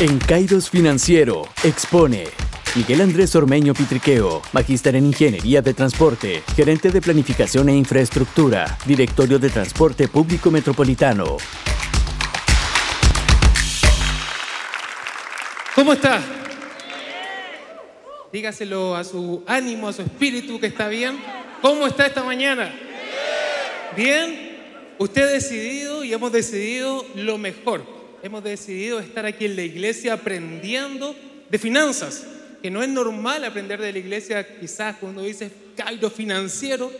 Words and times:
En 0.00 0.18
Kairos 0.18 0.70
Financiero, 0.70 1.48
expone 1.62 2.24
Miguel 2.74 3.00
Andrés 3.00 3.36
Ormeño 3.36 3.74
Pitriqueo, 3.74 4.42
magíster 4.52 4.96
en 4.96 5.06
Ingeniería 5.06 5.62
de 5.62 5.72
Transporte, 5.72 6.42
gerente 6.56 6.90
de 6.90 7.00
Planificación 7.00 7.68
e 7.68 7.76
Infraestructura, 7.76 8.76
Directorio 8.86 9.38
de 9.38 9.50
Transporte 9.50 10.08
Público 10.08 10.50
Metropolitano. 10.50 11.36
¿Cómo 15.76 15.92
está? 15.92 16.20
Dígaselo 18.32 18.96
a 18.96 19.04
su 19.04 19.44
ánimo, 19.46 19.86
a 19.86 19.92
su 19.92 20.02
espíritu 20.02 20.58
que 20.58 20.66
está 20.66 20.88
bien. 20.88 21.20
¿Cómo 21.62 21.86
está 21.86 22.06
esta 22.06 22.24
mañana? 22.24 22.74
Bien. 23.96 24.42
Usted 24.98 25.22
ha 25.22 25.26
decidido 25.26 26.02
y 26.02 26.12
hemos 26.12 26.32
decidido 26.32 27.06
lo 27.14 27.38
mejor. 27.38 27.93
Hemos 28.24 28.42
decidido 28.42 29.00
estar 29.00 29.26
aquí 29.26 29.44
en 29.44 29.54
la 29.54 29.64
iglesia 29.64 30.14
aprendiendo 30.14 31.14
de 31.50 31.58
finanzas 31.58 32.26
que 32.62 32.70
no 32.70 32.82
es 32.82 32.88
normal 32.88 33.44
aprender 33.44 33.78
de 33.78 33.92
la 33.92 33.98
iglesia 33.98 34.58
quizás 34.58 34.96
cuando 34.96 35.20
dices 35.20 35.52
Cairo 35.76 36.08
financiero, 36.08 36.90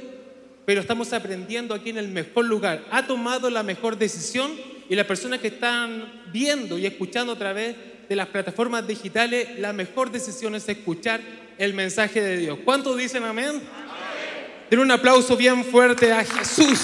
pero 0.67 0.83
estamos 0.83 1.15
aprendiendo 1.15 1.75
aquí 1.75 1.89
en 1.89 1.97
el 1.97 2.09
mejor 2.09 2.45
lugar. 2.45 2.85
Ha 2.91 3.07
tomado 3.07 3.49
la 3.49 3.63
mejor 3.63 3.97
decisión 3.97 4.51
y 4.87 4.95
las 4.95 5.07
personas 5.07 5.41
que 5.41 5.47
están 5.47 6.25
viendo 6.31 6.77
y 6.77 6.85
escuchando 6.85 7.33
a 7.33 7.39
través 7.39 7.75
de 8.07 8.17
las 8.17 8.29
plataformas 8.29 8.87
digitales, 8.87 9.59
la 9.59 9.73
mejor 9.73 10.13
decisión 10.13 10.55
es 10.55 10.69
escuchar 10.69 11.23
el 11.57 11.73
mensaje 11.73 12.21
de 12.21 12.37
Dios. 12.37 12.59
¿Cuántos 12.67 12.99
dicen 12.99 13.25
amén? 13.25 13.47
amén. 13.49 13.63
Den 14.69 14.79
un 14.79 14.91
aplauso 14.91 15.39
bien 15.39 15.65
fuerte 15.65 16.13
a 16.13 16.23
Jesús. 16.23 16.81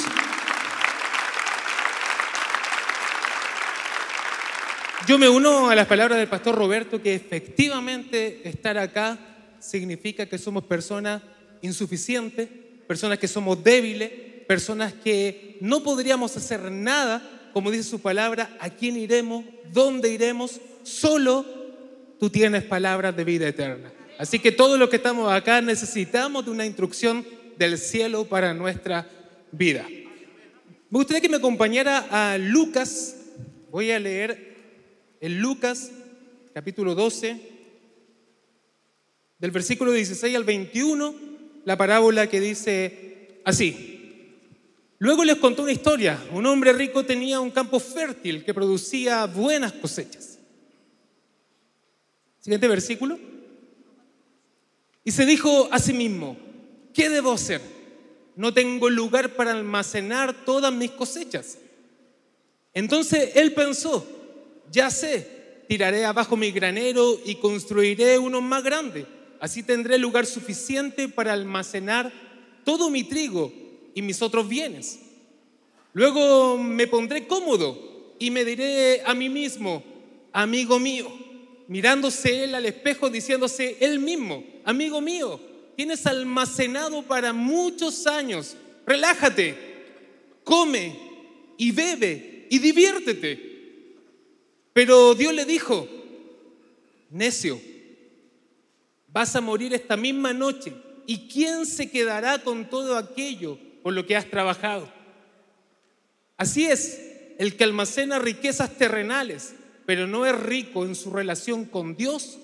Yo 5.10 5.18
me 5.18 5.28
uno 5.28 5.68
a 5.68 5.74
las 5.74 5.88
palabras 5.88 6.20
del 6.20 6.28
pastor 6.28 6.54
Roberto 6.54 7.02
que 7.02 7.16
efectivamente 7.16 8.42
estar 8.48 8.78
acá 8.78 9.18
significa 9.58 10.26
que 10.26 10.38
somos 10.38 10.62
personas 10.62 11.20
insuficientes, 11.62 12.48
personas 12.86 13.18
que 13.18 13.26
somos 13.26 13.64
débiles, 13.64 14.08
personas 14.46 14.92
que 14.92 15.58
no 15.62 15.82
podríamos 15.82 16.36
hacer 16.36 16.70
nada, 16.70 17.50
como 17.52 17.72
dice 17.72 17.82
su 17.82 17.98
palabra, 17.98 18.56
a 18.60 18.70
quién 18.70 18.96
iremos, 18.96 19.44
dónde 19.72 20.10
iremos, 20.10 20.60
solo 20.84 21.44
tú 22.20 22.30
tienes 22.30 22.62
palabras 22.62 23.16
de 23.16 23.24
vida 23.24 23.48
eterna. 23.48 23.90
Así 24.16 24.38
que 24.38 24.52
todos 24.52 24.78
los 24.78 24.90
que 24.90 24.96
estamos 24.98 25.32
acá 25.32 25.60
necesitamos 25.60 26.44
de 26.44 26.52
una 26.52 26.66
instrucción 26.66 27.26
del 27.58 27.78
cielo 27.78 28.26
para 28.26 28.54
nuestra 28.54 29.08
vida. 29.50 29.84
Me 29.88 30.98
gustaría 30.98 31.20
que 31.20 31.28
me 31.28 31.38
acompañara 31.38 32.06
a 32.12 32.38
Lucas, 32.38 33.16
voy 33.72 33.90
a 33.90 33.98
leer 33.98 34.49
en 35.20 35.40
Lucas 35.40 35.90
capítulo 36.54 36.94
12, 36.94 37.40
del 39.38 39.50
versículo 39.50 39.92
16 39.92 40.34
al 40.34 40.44
21, 40.44 41.14
la 41.64 41.76
parábola 41.76 42.26
que 42.26 42.40
dice 42.40 43.40
así. 43.44 44.36
Luego 44.98 45.24
les 45.24 45.36
contó 45.36 45.62
una 45.62 45.72
historia. 45.72 46.22
Un 46.32 46.44
hombre 46.46 46.72
rico 46.72 47.04
tenía 47.04 47.40
un 47.40 47.50
campo 47.50 47.80
fértil 47.80 48.44
que 48.44 48.52
producía 48.52 49.24
buenas 49.26 49.72
cosechas. 49.72 50.38
Siguiente 52.38 52.68
versículo. 52.68 53.18
Y 55.02 55.12
se 55.12 55.24
dijo 55.24 55.68
a 55.70 55.78
sí 55.78 55.94
mismo, 55.94 56.36
¿qué 56.92 57.08
debo 57.08 57.32
hacer? 57.32 57.62
No 58.36 58.52
tengo 58.52 58.90
lugar 58.90 59.36
para 59.36 59.52
almacenar 59.52 60.44
todas 60.44 60.72
mis 60.72 60.90
cosechas. 60.90 61.58
Entonces 62.74 63.30
él 63.36 63.54
pensó, 63.54 64.06
ya 64.70 64.90
sé, 64.90 65.64
tiraré 65.68 66.04
abajo 66.04 66.36
mi 66.36 66.50
granero 66.50 67.20
y 67.24 67.36
construiré 67.36 68.18
uno 68.18 68.40
más 68.40 68.62
grande. 68.62 69.06
Así 69.40 69.62
tendré 69.62 69.98
lugar 69.98 70.26
suficiente 70.26 71.08
para 71.08 71.32
almacenar 71.32 72.12
todo 72.64 72.90
mi 72.90 73.04
trigo 73.04 73.52
y 73.94 74.02
mis 74.02 74.20
otros 74.22 74.48
bienes. 74.48 75.00
Luego 75.92 76.58
me 76.58 76.86
pondré 76.86 77.26
cómodo 77.26 78.14
y 78.18 78.30
me 78.30 78.44
diré 78.44 79.02
a 79.04 79.14
mí 79.14 79.28
mismo, 79.28 79.82
amigo 80.32 80.78
mío, 80.78 81.10
mirándose 81.68 82.44
él 82.44 82.54
al 82.54 82.66
espejo, 82.66 83.10
diciéndose 83.10 83.76
él 83.80 83.98
mismo, 83.98 84.44
amigo 84.64 85.00
mío, 85.00 85.40
tienes 85.76 86.06
almacenado 86.06 87.02
para 87.02 87.32
muchos 87.32 88.06
años, 88.06 88.56
relájate, 88.86 89.54
come 90.44 90.96
y 91.56 91.72
bebe 91.72 92.46
y 92.50 92.58
diviértete. 92.58 93.49
Pero 94.80 95.14
Dios 95.14 95.34
le 95.34 95.44
dijo, 95.44 95.86
necio, 97.10 97.60
vas 99.08 99.36
a 99.36 99.42
morir 99.42 99.74
esta 99.74 99.94
misma 99.94 100.32
noche. 100.32 100.72
¿Y 101.04 101.28
quién 101.28 101.66
se 101.66 101.90
quedará 101.90 102.38
con 102.42 102.70
todo 102.70 102.96
aquello 102.96 103.58
por 103.82 103.92
lo 103.92 104.06
que 104.06 104.16
has 104.16 104.30
trabajado? 104.30 104.90
Así 106.38 106.64
es, 106.64 106.98
el 107.38 107.58
que 107.58 107.64
almacena 107.64 108.20
riquezas 108.20 108.74
terrenales, 108.78 109.52
pero 109.84 110.06
no 110.06 110.24
es 110.24 110.34
rico 110.34 110.86
en 110.86 110.94
su 110.94 111.10
relación 111.10 111.66
con 111.66 111.94
Dios, 111.94 112.38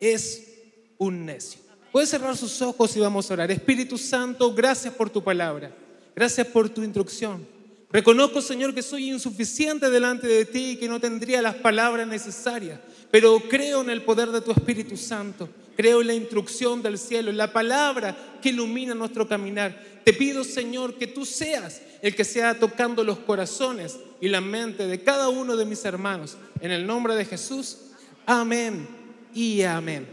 es 0.00 0.54
un 0.96 1.26
necio. 1.26 1.60
Puede 1.92 2.06
cerrar 2.06 2.34
sus 2.34 2.62
ojos 2.62 2.96
y 2.96 3.00
vamos 3.00 3.30
a 3.30 3.34
orar. 3.34 3.50
Espíritu 3.50 3.98
Santo, 3.98 4.54
gracias 4.54 4.94
por 4.94 5.10
tu 5.10 5.22
palabra. 5.22 5.70
Gracias 6.16 6.46
por 6.46 6.70
tu 6.70 6.82
instrucción. 6.82 7.46
Reconozco, 7.94 8.42
Señor, 8.42 8.74
que 8.74 8.82
soy 8.82 9.08
insuficiente 9.08 9.88
delante 9.88 10.26
de 10.26 10.44
ti 10.46 10.70
y 10.70 10.76
que 10.76 10.88
no 10.88 10.98
tendría 10.98 11.40
las 11.40 11.54
palabras 11.54 12.08
necesarias, 12.08 12.80
pero 13.08 13.38
creo 13.48 13.82
en 13.82 13.90
el 13.90 14.02
poder 14.02 14.32
de 14.32 14.40
tu 14.40 14.50
Espíritu 14.50 14.96
Santo. 14.96 15.48
Creo 15.76 16.00
en 16.00 16.08
la 16.08 16.14
instrucción 16.14 16.82
del 16.82 16.98
cielo, 16.98 17.30
en 17.30 17.36
la 17.36 17.52
palabra 17.52 18.16
que 18.42 18.48
ilumina 18.48 18.96
nuestro 18.96 19.28
caminar. 19.28 19.80
Te 20.04 20.12
pido, 20.12 20.42
Señor, 20.42 20.94
que 20.94 21.06
tú 21.06 21.24
seas 21.24 21.82
el 22.02 22.16
que 22.16 22.24
sea 22.24 22.58
tocando 22.58 23.04
los 23.04 23.20
corazones 23.20 23.96
y 24.20 24.26
la 24.26 24.40
mente 24.40 24.88
de 24.88 25.00
cada 25.00 25.28
uno 25.28 25.56
de 25.56 25.64
mis 25.64 25.84
hermanos. 25.84 26.36
En 26.60 26.72
el 26.72 26.84
nombre 26.84 27.14
de 27.14 27.24
Jesús, 27.24 27.78
amén 28.26 28.88
y 29.32 29.62
amén. 29.62 30.04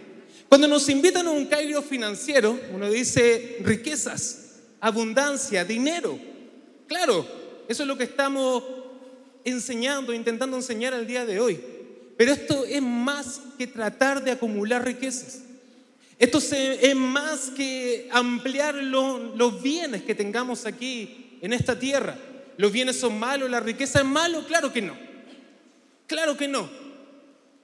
Cuando 0.47 0.67
nos 0.67 0.87
invitan 0.87 1.25
a 1.25 1.31
un 1.31 1.47
cairo 1.47 1.81
financiero, 1.81 2.59
uno 2.75 2.91
dice 2.91 3.57
riquezas, 3.61 4.59
abundancia, 4.79 5.65
dinero. 5.65 6.19
Claro, 6.85 7.40
eso 7.71 7.83
es 7.83 7.87
lo 7.87 7.97
que 7.97 8.03
estamos 8.03 8.63
enseñando, 9.45 10.13
intentando 10.13 10.57
enseñar 10.57 10.93
al 10.93 11.07
día 11.07 11.25
de 11.25 11.39
hoy. 11.39 11.59
Pero 12.17 12.33
esto 12.33 12.65
es 12.65 12.81
más 12.81 13.41
que 13.57 13.65
tratar 13.65 14.23
de 14.23 14.31
acumular 14.31 14.83
riquezas. 14.85 15.43
Esto 16.19 16.37
es 16.37 16.95
más 16.95 17.49
que 17.49 18.09
ampliar 18.11 18.75
los 18.75 19.63
bienes 19.63 20.03
que 20.03 20.13
tengamos 20.13 20.65
aquí 20.65 21.37
en 21.41 21.53
esta 21.53 21.79
tierra. 21.79 22.15
¿Los 22.57 22.71
bienes 22.71 22.99
son 22.99 23.17
malos? 23.17 23.49
¿La 23.49 23.59
riqueza 23.59 23.99
es 23.99 24.05
malo? 24.05 24.45
Claro 24.45 24.71
que 24.71 24.81
no. 24.81 24.95
Claro 26.05 26.37
que 26.37 26.47
no. 26.47 26.69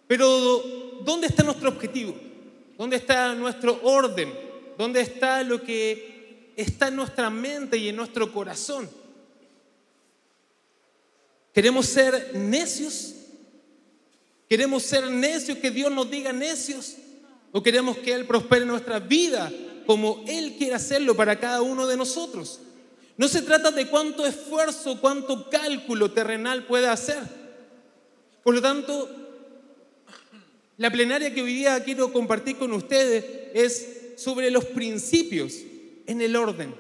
Pero 0.08 1.02
¿dónde 1.04 1.28
está 1.28 1.44
nuestro 1.44 1.70
objetivo? 1.70 2.16
¿Dónde 2.78 2.96
está 2.96 3.36
nuestro 3.36 3.80
orden? 3.84 4.34
¿Dónde 4.78 5.02
está 5.02 5.44
lo 5.44 5.62
que 5.62 6.54
está 6.56 6.88
en 6.88 6.96
nuestra 6.96 7.30
mente 7.30 7.78
y 7.78 7.90
en 7.90 7.96
nuestro 7.96 8.32
corazón? 8.32 8.90
¿Queremos 11.58 11.88
ser 11.88 12.36
necios? 12.36 13.16
¿Queremos 14.48 14.84
ser 14.84 15.10
necios, 15.10 15.58
que 15.58 15.72
Dios 15.72 15.92
nos 15.92 16.08
diga 16.12 16.32
necios? 16.32 16.98
¿O 17.52 17.64
queremos 17.64 17.98
que 17.98 18.14
Él 18.14 18.28
prospere 18.28 18.64
nuestra 18.64 19.00
vida 19.00 19.52
como 19.88 20.24
Él 20.28 20.54
quiere 20.60 20.76
hacerlo 20.76 21.16
para 21.16 21.40
cada 21.40 21.64
uno 21.64 21.88
de 21.88 21.98
nosotros? 21.98 22.60
No 23.18 23.28
se 23.28 23.42
trata 23.42 23.72
de 23.72 23.88
cuánto 23.88 24.24
esfuerzo, 24.28 25.02
cuánto 25.02 25.50
cálculo 25.50 26.12
terrenal 26.12 26.68
pueda 26.68 26.92
hacer. 26.92 27.24
Por 28.44 28.54
lo 28.54 28.62
tanto, 28.62 29.10
la 30.78 30.92
plenaria 30.92 31.34
que 31.34 31.42
hoy 31.42 31.56
día 31.56 31.84
quiero 31.84 32.14
compartir 32.14 32.58
con 32.58 32.72
ustedes 32.72 33.26
es 33.56 34.12
sobre 34.18 34.52
los 34.52 34.64
principios 34.66 35.56
en 36.06 36.22
el 36.22 36.36
orden. 36.36 36.76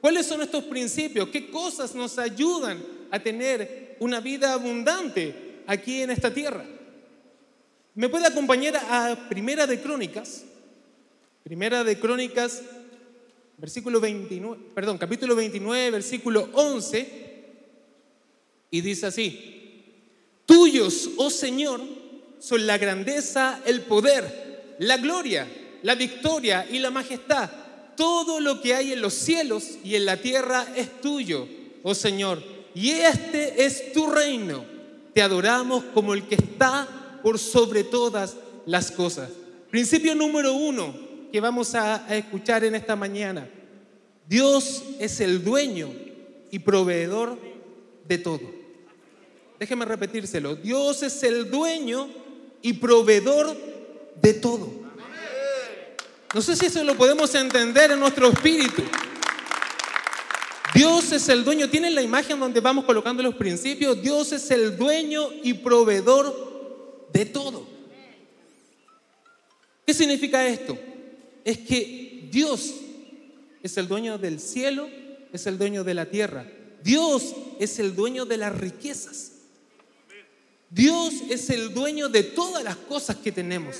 ¿Cuáles 0.00 0.24
son 0.24 0.40
estos 0.40 0.64
principios? 0.64 1.28
¿Qué 1.28 1.50
cosas 1.50 1.94
nos 1.94 2.18
ayudan 2.18 2.95
a 3.10 3.18
tener 3.20 3.96
una 4.00 4.20
vida 4.20 4.52
abundante 4.52 5.62
aquí 5.66 6.02
en 6.02 6.10
esta 6.10 6.32
tierra. 6.32 6.64
¿Me 7.94 8.08
puede 8.08 8.26
acompañar 8.26 8.76
a 8.76 9.28
Primera 9.28 9.66
de 9.66 9.80
Crónicas? 9.80 10.44
Primera 11.42 11.84
de 11.84 11.98
Crónicas, 11.98 12.62
versículo 13.56 14.00
29, 14.00 14.62
perdón, 14.74 14.98
capítulo 14.98 15.34
29, 15.34 15.90
versículo 15.92 16.48
11, 16.52 17.26
y 18.70 18.80
dice 18.80 19.06
así, 19.06 19.84
tuyos, 20.44 21.10
oh 21.16 21.30
Señor, 21.30 21.80
son 22.38 22.66
la 22.66 22.76
grandeza, 22.78 23.62
el 23.64 23.82
poder, 23.82 24.74
la 24.78 24.98
gloria, 24.98 25.46
la 25.82 25.94
victoria 25.94 26.66
y 26.70 26.80
la 26.80 26.90
majestad. 26.90 27.50
Todo 27.96 28.40
lo 28.40 28.60
que 28.60 28.74
hay 28.74 28.92
en 28.92 29.00
los 29.00 29.14
cielos 29.14 29.78
y 29.82 29.94
en 29.94 30.04
la 30.04 30.18
tierra 30.18 30.66
es 30.76 31.00
tuyo, 31.00 31.48
oh 31.82 31.94
Señor 31.94 32.55
y 32.76 32.90
este 32.90 33.64
es 33.64 33.94
tu 33.94 34.10
reino. 34.10 34.62
Te 35.14 35.22
adoramos 35.22 35.82
como 35.94 36.12
el 36.12 36.24
que 36.24 36.34
está 36.34 36.86
por 37.22 37.38
sobre 37.38 37.84
todas 37.84 38.36
las 38.66 38.90
cosas. 38.90 39.30
Principio 39.70 40.14
número 40.14 40.52
uno 40.52 40.94
que 41.32 41.40
vamos 41.40 41.74
a, 41.74 42.06
escuchar 42.14 42.64
en 42.64 42.74
esta 42.74 42.94
mañana. 42.94 43.48
Dios 44.28 44.82
es 44.98 45.20
el 45.20 45.42
dueño 45.42 45.88
y 46.50 46.58
proveedor 46.58 47.38
de 48.06 48.18
todo. 48.18 48.42
Déjeme 49.58 49.86
repetírselo. 49.86 50.54
Dios 50.56 51.02
es 51.02 51.22
el 51.22 51.50
dueño 51.50 52.10
y 52.60 52.74
proveedor 52.74 53.56
de 54.20 54.34
todo. 54.34 54.70
No 56.34 56.42
sé 56.42 56.54
si 56.54 56.66
eso 56.66 56.84
lo 56.84 56.94
podemos 56.94 57.34
entender 57.34 57.92
en 57.92 58.00
nuestro 58.00 58.28
espíritu. 58.28 58.82
Dios 60.86 61.10
es 61.10 61.28
el 61.28 61.42
dueño. 61.42 61.68
¿Tienen 61.68 61.96
la 61.96 62.02
imagen 62.02 62.38
donde 62.38 62.60
vamos 62.60 62.84
colocando 62.84 63.20
los 63.20 63.34
principios? 63.34 64.00
Dios 64.00 64.30
es 64.30 64.48
el 64.52 64.76
dueño 64.76 65.30
y 65.42 65.54
proveedor 65.54 67.08
de 67.12 67.26
todo. 67.26 67.66
¿Qué 69.84 69.92
significa 69.92 70.46
esto? 70.46 70.78
Es 71.44 71.58
que 71.58 72.28
Dios 72.30 72.72
es 73.64 73.76
el 73.76 73.88
dueño 73.88 74.16
del 74.16 74.38
cielo, 74.38 74.88
es 75.32 75.48
el 75.48 75.58
dueño 75.58 75.82
de 75.82 75.94
la 75.94 76.06
tierra. 76.06 76.46
Dios 76.84 77.34
es 77.58 77.80
el 77.80 77.96
dueño 77.96 78.24
de 78.24 78.36
las 78.36 78.56
riquezas. 78.56 79.32
Dios 80.70 81.14
es 81.28 81.50
el 81.50 81.74
dueño 81.74 82.08
de 82.08 82.22
todas 82.22 82.62
las 82.62 82.76
cosas 82.76 83.16
que 83.16 83.32
tenemos. 83.32 83.76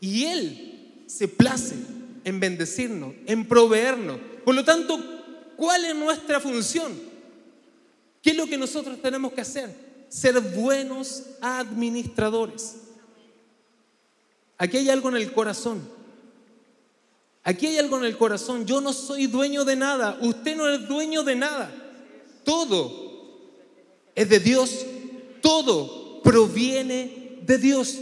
Y 0.00 0.24
Él 0.24 1.04
se 1.06 1.28
place 1.28 1.76
en 2.24 2.40
bendecirnos, 2.40 3.14
en 3.26 3.46
proveernos. 3.46 4.18
Por 4.44 4.56
lo 4.56 4.64
tanto, 4.64 5.11
¿cuál 5.62 5.84
es 5.84 5.94
nuestra 5.94 6.40
función? 6.40 6.92
¿Qué 8.20 8.30
es 8.30 8.36
lo 8.36 8.48
que 8.48 8.58
nosotros 8.58 9.00
tenemos 9.00 9.32
que 9.32 9.42
hacer? 9.42 9.72
Ser 10.08 10.40
buenos 10.40 11.22
administradores. 11.40 12.78
Aquí 14.58 14.78
hay 14.78 14.90
algo 14.90 15.08
en 15.10 15.18
el 15.18 15.32
corazón. 15.32 15.88
Aquí 17.44 17.68
hay 17.68 17.78
algo 17.78 17.96
en 17.98 18.06
el 18.06 18.18
corazón. 18.18 18.66
Yo 18.66 18.80
no 18.80 18.92
soy 18.92 19.28
dueño 19.28 19.64
de 19.64 19.76
nada. 19.76 20.18
Usted 20.20 20.56
no 20.56 20.68
es 20.68 20.88
dueño 20.88 21.22
de 21.22 21.36
nada. 21.36 21.72
Todo 22.42 22.90
es 24.16 24.28
de 24.28 24.40
Dios 24.40 24.84
todo 25.42 26.22
proviene 26.22 27.38
de 27.42 27.58
Dios. 27.58 27.98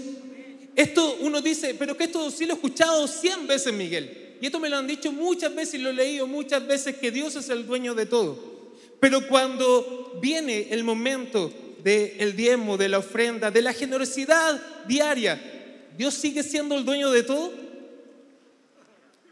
Esto 0.76 1.16
uno 1.20 1.40
dice, 1.40 1.74
pero 1.76 1.96
que 1.96 2.04
esto 2.04 2.30
sí 2.30 2.46
lo 2.46 2.52
he 2.52 2.56
escuchado 2.56 3.08
cien 3.08 3.48
veces, 3.48 3.72
Miguel. 3.72 4.19
Y 4.40 4.46
esto 4.46 4.58
me 4.58 4.70
lo 4.70 4.78
han 4.78 4.86
dicho 4.86 5.12
muchas 5.12 5.54
veces 5.54 5.74
y 5.74 5.78
lo 5.78 5.90
he 5.90 5.94
leído 5.94 6.26
muchas 6.26 6.66
veces, 6.66 6.96
que 6.96 7.10
Dios 7.10 7.36
es 7.36 7.50
el 7.50 7.66
dueño 7.66 7.94
de 7.94 8.06
todo. 8.06 8.38
Pero 8.98 9.26
cuando 9.28 10.18
viene 10.20 10.68
el 10.70 10.82
momento 10.82 11.52
del 11.84 12.34
diezmo, 12.36 12.76
de 12.76 12.88
la 12.88 12.98
ofrenda, 12.98 13.50
de 13.50 13.62
la 13.62 13.72
generosidad 13.74 14.60
diaria, 14.86 15.40
¿Dios 15.96 16.14
sigue 16.14 16.42
siendo 16.42 16.76
el 16.76 16.84
dueño 16.84 17.10
de 17.10 17.22
todo? 17.22 17.52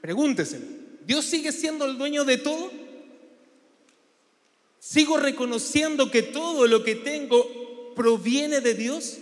Pregúntese. 0.02 0.60
¿Dios 1.06 1.24
sigue 1.24 1.52
siendo 1.52 1.86
el 1.86 1.96
dueño 1.96 2.24
de 2.24 2.36
todo? 2.36 2.70
¿Sigo 4.78 5.16
reconociendo 5.16 6.10
que 6.10 6.22
todo 6.22 6.66
lo 6.66 6.84
que 6.84 6.94
tengo 6.94 7.94
proviene 7.94 8.60
de 8.60 8.74
Dios? 8.74 9.16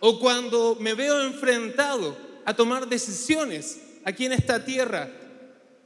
¿O 0.00 0.20
cuando 0.20 0.76
me 0.78 0.92
veo 0.92 1.22
enfrentado 1.22 2.16
a 2.44 2.54
tomar 2.54 2.86
decisiones 2.86 3.78
aquí 4.04 4.26
en 4.26 4.32
esta 4.32 4.64
tierra, 4.64 5.10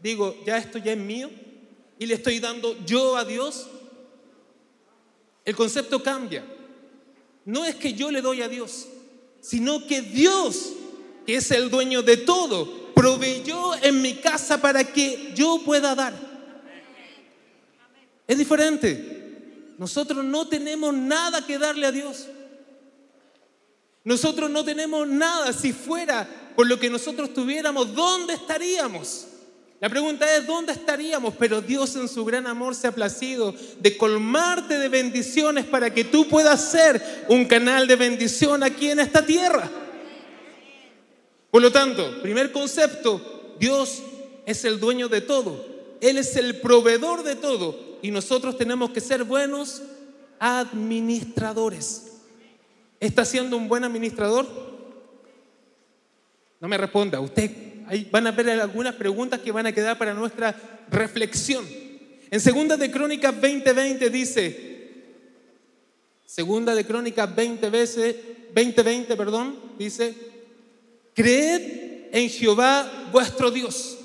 digo, 0.02 0.36
ya 0.44 0.58
esto 0.58 0.78
ya 0.78 0.92
es 0.92 0.98
mío 0.98 1.30
y 1.98 2.06
le 2.06 2.14
estoy 2.14 2.40
dando 2.40 2.76
yo 2.84 3.16
a 3.16 3.24
Dios? 3.24 3.68
El 5.44 5.56
concepto 5.56 6.02
cambia. 6.02 6.44
No 7.44 7.64
es 7.64 7.76
que 7.76 7.94
yo 7.94 8.10
le 8.10 8.20
doy 8.20 8.42
a 8.42 8.48
Dios, 8.48 8.86
sino 9.40 9.86
que 9.86 10.02
Dios, 10.02 10.74
que 11.26 11.36
es 11.36 11.50
el 11.50 11.70
dueño 11.70 12.02
de 12.02 12.18
todo, 12.18 12.92
proveyó 12.92 13.74
en 13.82 14.02
mi 14.02 14.14
casa 14.16 14.60
para 14.60 14.84
que 14.84 15.32
yo 15.34 15.62
pueda 15.64 15.94
dar. 15.94 16.14
Es 18.26 18.36
diferente. 18.36 19.74
Nosotros 19.78 20.24
no 20.24 20.48
tenemos 20.48 20.92
nada 20.92 21.46
que 21.46 21.56
darle 21.56 21.86
a 21.86 21.92
Dios. 21.92 22.26
Nosotros 24.04 24.50
no 24.50 24.64
tenemos 24.64 25.06
nada. 25.08 25.52
Si 25.52 25.72
fuera 25.72 26.28
por 26.58 26.66
lo 26.66 26.76
que 26.76 26.90
nosotros 26.90 27.32
tuviéramos, 27.32 27.94
¿dónde 27.94 28.34
estaríamos? 28.34 29.28
La 29.78 29.88
pregunta 29.88 30.26
es, 30.36 30.44
¿dónde 30.44 30.72
estaríamos? 30.72 31.34
Pero 31.38 31.60
Dios 31.60 31.94
en 31.94 32.08
su 32.08 32.24
gran 32.24 32.48
amor 32.48 32.74
se 32.74 32.88
ha 32.88 32.92
placido 32.92 33.54
de 33.78 33.96
colmarte 33.96 34.76
de 34.76 34.88
bendiciones 34.88 35.66
para 35.66 35.94
que 35.94 36.02
tú 36.02 36.26
puedas 36.26 36.72
ser 36.72 37.00
un 37.28 37.44
canal 37.44 37.86
de 37.86 37.94
bendición 37.94 38.64
aquí 38.64 38.90
en 38.90 38.98
esta 38.98 39.24
tierra. 39.24 39.70
Por 41.52 41.62
lo 41.62 41.70
tanto, 41.70 42.20
primer 42.22 42.50
concepto, 42.50 43.54
Dios 43.60 44.02
es 44.44 44.64
el 44.64 44.80
dueño 44.80 45.08
de 45.08 45.20
todo. 45.20 45.64
Él 46.00 46.18
es 46.18 46.34
el 46.34 46.56
proveedor 46.56 47.22
de 47.22 47.36
todo 47.36 47.98
y 48.02 48.10
nosotros 48.10 48.58
tenemos 48.58 48.90
que 48.90 49.00
ser 49.00 49.22
buenos 49.22 49.80
administradores. 50.40 52.14
¿Está 52.98 53.24
siendo 53.24 53.56
un 53.56 53.68
buen 53.68 53.84
administrador? 53.84 54.77
No 56.60 56.68
me 56.68 56.76
responda, 56.76 57.20
usted, 57.20 57.50
ahí 57.86 58.08
van 58.10 58.26
a 58.26 58.32
ver 58.32 58.50
algunas 58.50 58.94
preguntas 58.94 59.40
que 59.40 59.52
van 59.52 59.66
a 59.66 59.72
quedar 59.72 59.96
para 59.96 60.14
nuestra 60.14 60.54
reflexión. 60.90 61.64
En 62.30 62.40
Segunda 62.40 62.76
de 62.76 62.90
Crónicas 62.90 63.34
20:20 63.34 64.10
dice, 64.10 64.68
Segunda 66.26 66.74
de 66.74 66.84
Crónicas 66.84 67.34
20 67.34 67.70
veces, 67.70 68.16
20:20, 68.54 69.16
perdón, 69.16 69.56
dice, 69.78 70.14
creed 71.14 72.08
en 72.12 72.28
Jehová 72.28 73.08
vuestro 73.12 73.50
Dios 73.50 73.98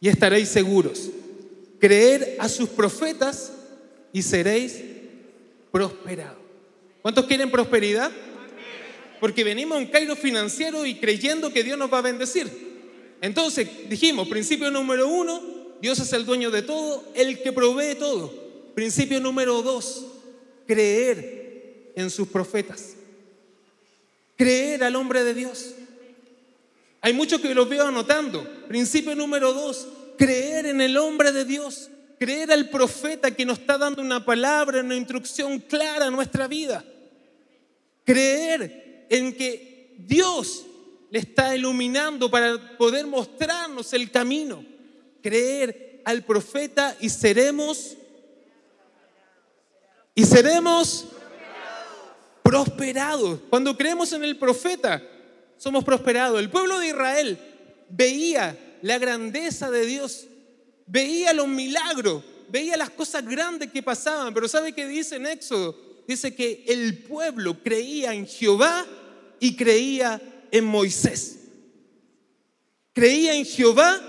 y 0.00 0.08
estaréis 0.08 0.48
seguros 0.48 1.10
creer 1.78 2.36
a 2.38 2.48
sus 2.48 2.68
profetas 2.68 3.52
y 4.12 4.22
seréis 4.22 4.82
prosperados. 5.70 6.38
¿Cuántos 7.02 7.26
quieren 7.26 7.50
prosperidad? 7.50 8.10
Porque 9.20 9.44
venimos 9.44 9.76
a 9.76 9.80
un 9.80 9.86
cairo 9.86 10.16
financiero 10.16 10.84
y 10.84 10.96
creyendo 10.96 11.52
que 11.52 11.62
Dios 11.62 11.78
nos 11.78 11.92
va 11.92 11.98
a 11.98 12.02
bendecir. 12.02 12.50
Entonces 13.20 13.68
dijimos, 13.88 14.28
principio 14.28 14.70
número 14.70 15.08
uno, 15.08 15.42
Dios 15.80 15.98
es 15.98 16.12
el 16.12 16.24
dueño 16.24 16.50
de 16.50 16.62
todo, 16.62 17.04
el 17.14 17.42
que 17.42 17.52
provee 17.52 17.94
todo. 17.94 18.32
Principio 18.74 19.20
número 19.20 19.62
dos, 19.62 20.06
creer 20.66 21.92
en 21.94 22.10
sus 22.10 22.28
profetas. 22.28 22.94
Creer 24.36 24.84
al 24.84 24.96
hombre 24.96 25.24
de 25.24 25.34
Dios. 25.34 25.74
Hay 27.00 27.12
muchos 27.12 27.40
que 27.40 27.54
los 27.54 27.68
veo 27.68 27.86
anotando. 27.86 28.46
Principio 28.68 29.14
número 29.14 29.52
dos, 29.52 29.88
creer 30.18 30.66
en 30.66 30.80
el 30.80 30.96
hombre 30.96 31.32
de 31.32 31.44
Dios, 31.44 31.90
creer 32.18 32.52
al 32.52 32.68
profeta 32.68 33.30
que 33.30 33.46
nos 33.46 33.60
está 33.60 33.78
dando 33.78 34.02
una 34.02 34.24
palabra, 34.24 34.80
una 34.80 34.96
instrucción 34.96 35.58
clara 35.60 36.06
a 36.06 36.10
nuestra 36.10 36.46
vida. 36.48 36.84
Creer 38.04 38.85
en 39.08 39.34
que 39.34 39.94
Dios 39.98 40.64
le 41.10 41.18
está 41.18 41.54
iluminando 41.56 42.30
para 42.30 42.76
poder 42.76 43.06
mostrarnos 43.06 43.92
el 43.92 44.10
camino. 44.10 44.64
Creer 45.22 46.02
al 46.04 46.22
profeta 46.22 46.96
y 47.00 47.08
seremos 47.08 47.96
y 50.14 50.24
seremos 50.24 51.06
prosperados. 52.42 53.40
Cuando 53.50 53.76
creemos 53.76 54.12
en 54.12 54.24
el 54.24 54.38
profeta, 54.38 55.02
somos 55.58 55.84
prosperados. 55.84 56.40
El 56.40 56.48
pueblo 56.48 56.78
de 56.78 56.88
Israel 56.88 57.38
veía 57.90 58.58
la 58.82 58.98
grandeza 58.98 59.70
de 59.70 59.84
Dios, 59.84 60.26
veía 60.86 61.32
los 61.34 61.48
milagros, 61.48 62.22
veía 62.48 62.76
las 62.76 62.90
cosas 62.90 63.26
grandes 63.26 63.70
que 63.70 63.82
pasaban, 63.82 64.32
pero 64.32 64.48
¿sabe 64.48 64.72
qué 64.72 64.86
dice 64.86 65.16
en 65.16 65.26
Éxodo? 65.26 65.76
Dice 66.06 66.34
que 66.34 66.64
el 66.68 66.98
pueblo 66.98 67.62
creía 67.62 68.14
en 68.14 68.26
Jehová 68.26 68.86
y 69.40 69.56
creía 69.56 70.20
en 70.50 70.64
Moisés. 70.64 71.40
Creía 72.92 73.34
en 73.34 73.44
Jehová 73.44 74.00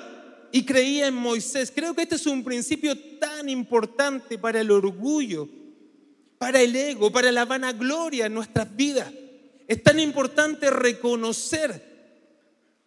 y 0.51 0.63
creía 0.63 1.07
en 1.07 1.15
Moisés. 1.15 1.71
Creo 1.73 1.93
que 1.93 2.03
este 2.03 2.15
es 2.15 2.25
un 2.27 2.43
principio 2.43 2.97
tan 3.19 3.49
importante 3.49 4.37
para 4.37 4.61
el 4.61 4.71
orgullo, 4.71 5.49
para 6.37 6.61
el 6.61 6.75
ego, 6.75 7.11
para 7.11 7.31
la 7.31 7.45
vanagloria 7.45 8.27
en 8.27 8.33
nuestras 8.33 8.75
vidas. 8.75 9.11
Es 9.67 9.83
tan 9.83 9.99
importante 9.99 10.69
reconocer 10.69 11.87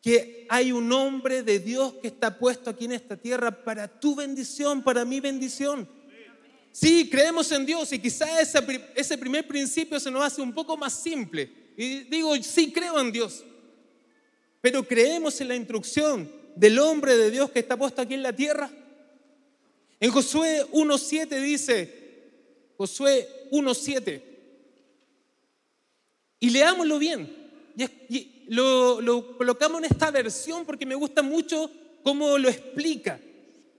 que 0.00 0.46
hay 0.48 0.72
un 0.72 0.90
hombre 0.92 1.42
de 1.42 1.58
Dios 1.58 1.94
que 2.00 2.08
está 2.08 2.38
puesto 2.38 2.70
aquí 2.70 2.86
en 2.86 2.92
esta 2.92 3.16
tierra 3.16 3.64
para 3.64 3.86
tu 3.86 4.14
bendición, 4.14 4.82
para 4.82 5.04
mi 5.04 5.20
bendición. 5.20 5.86
Sí, 6.72 7.08
creemos 7.10 7.50
en 7.52 7.66
Dios 7.66 7.92
y 7.92 7.98
quizá 7.98 8.40
ese, 8.40 8.58
ese 8.94 9.18
primer 9.18 9.46
principio 9.46 9.98
se 9.98 10.10
nos 10.10 10.24
hace 10.24 10.40
un 10.40 10.52
poco 10.52 10.76
más 10.76 10.92
simple. 10.92 11.50
Y 11.76 12.00
digo, 12.04 12.36
sí 12.42 12.72
creo 12.72 13.00
en 13.00 13.10
Dios, 13.10 13.44
pero 14.60 14.82
creemos 14.86 15.40
en 15.40 15.48
la 15.48 15.56
instrucción 15.56 16.30
del 16.54 16.78
hombre 16.78 17.16
de 17.16 17.30
Dios 17.30 17.50
que 17.50 17.58
está 17.60 17.76
puesto 17.76 18.02
aquí 18.02 18.14
en 18.14 18.22
la 18.22 18.34
tierra. 18.34 18.70
En 19.98 20.10
Josué 20.10 20.64
1.7 20.72 21.42
dice, 21.42 21.94
Josué 22.76 23.28
1.7, 23.50 24.22
Y 26.40 26.50
leámoslo 26.50 26.98
bien. 26.98 27.36
Y, 28.08 28.36
lo, 28.48 29.00
lo 29.00 29.36
colocamos 29.36 29.78
en 29.78 29.92
esta 29.92 30.10
versión 30.10 30.66
porque 30.66 30.84
me 30.84 30.96
gusta 30.96 31.22
mucho 31.22 31.70
cómo 32.02 32.36
lo 32.36 32.48
explica. 32.48 33.20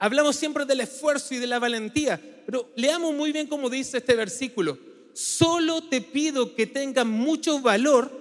Hablamos 0.03 0.35
siempre 0.35 0.65
del 0.65 0.79
esfuerzo 0.79 1.35
y 1.35 1.37
de 1.37 1.45
la 1.45 1.59
valentía, 1.59 2.19
pero 2.47 2.67
leamos 2.75 3.13
muy 3.13 3.31
bien 3.31 3.45
cómo 3.45 3.69
dice 3.69 3.99
este 3.99 4.15
versículo. 4.15 4.75
Solo 5.13 5.83
te 5.83 6.01
pido 6.01 6.55
que 6.55 6.65
tengas 6.65 7.05
mucho 7.05 7.59
valor 7.59 8.11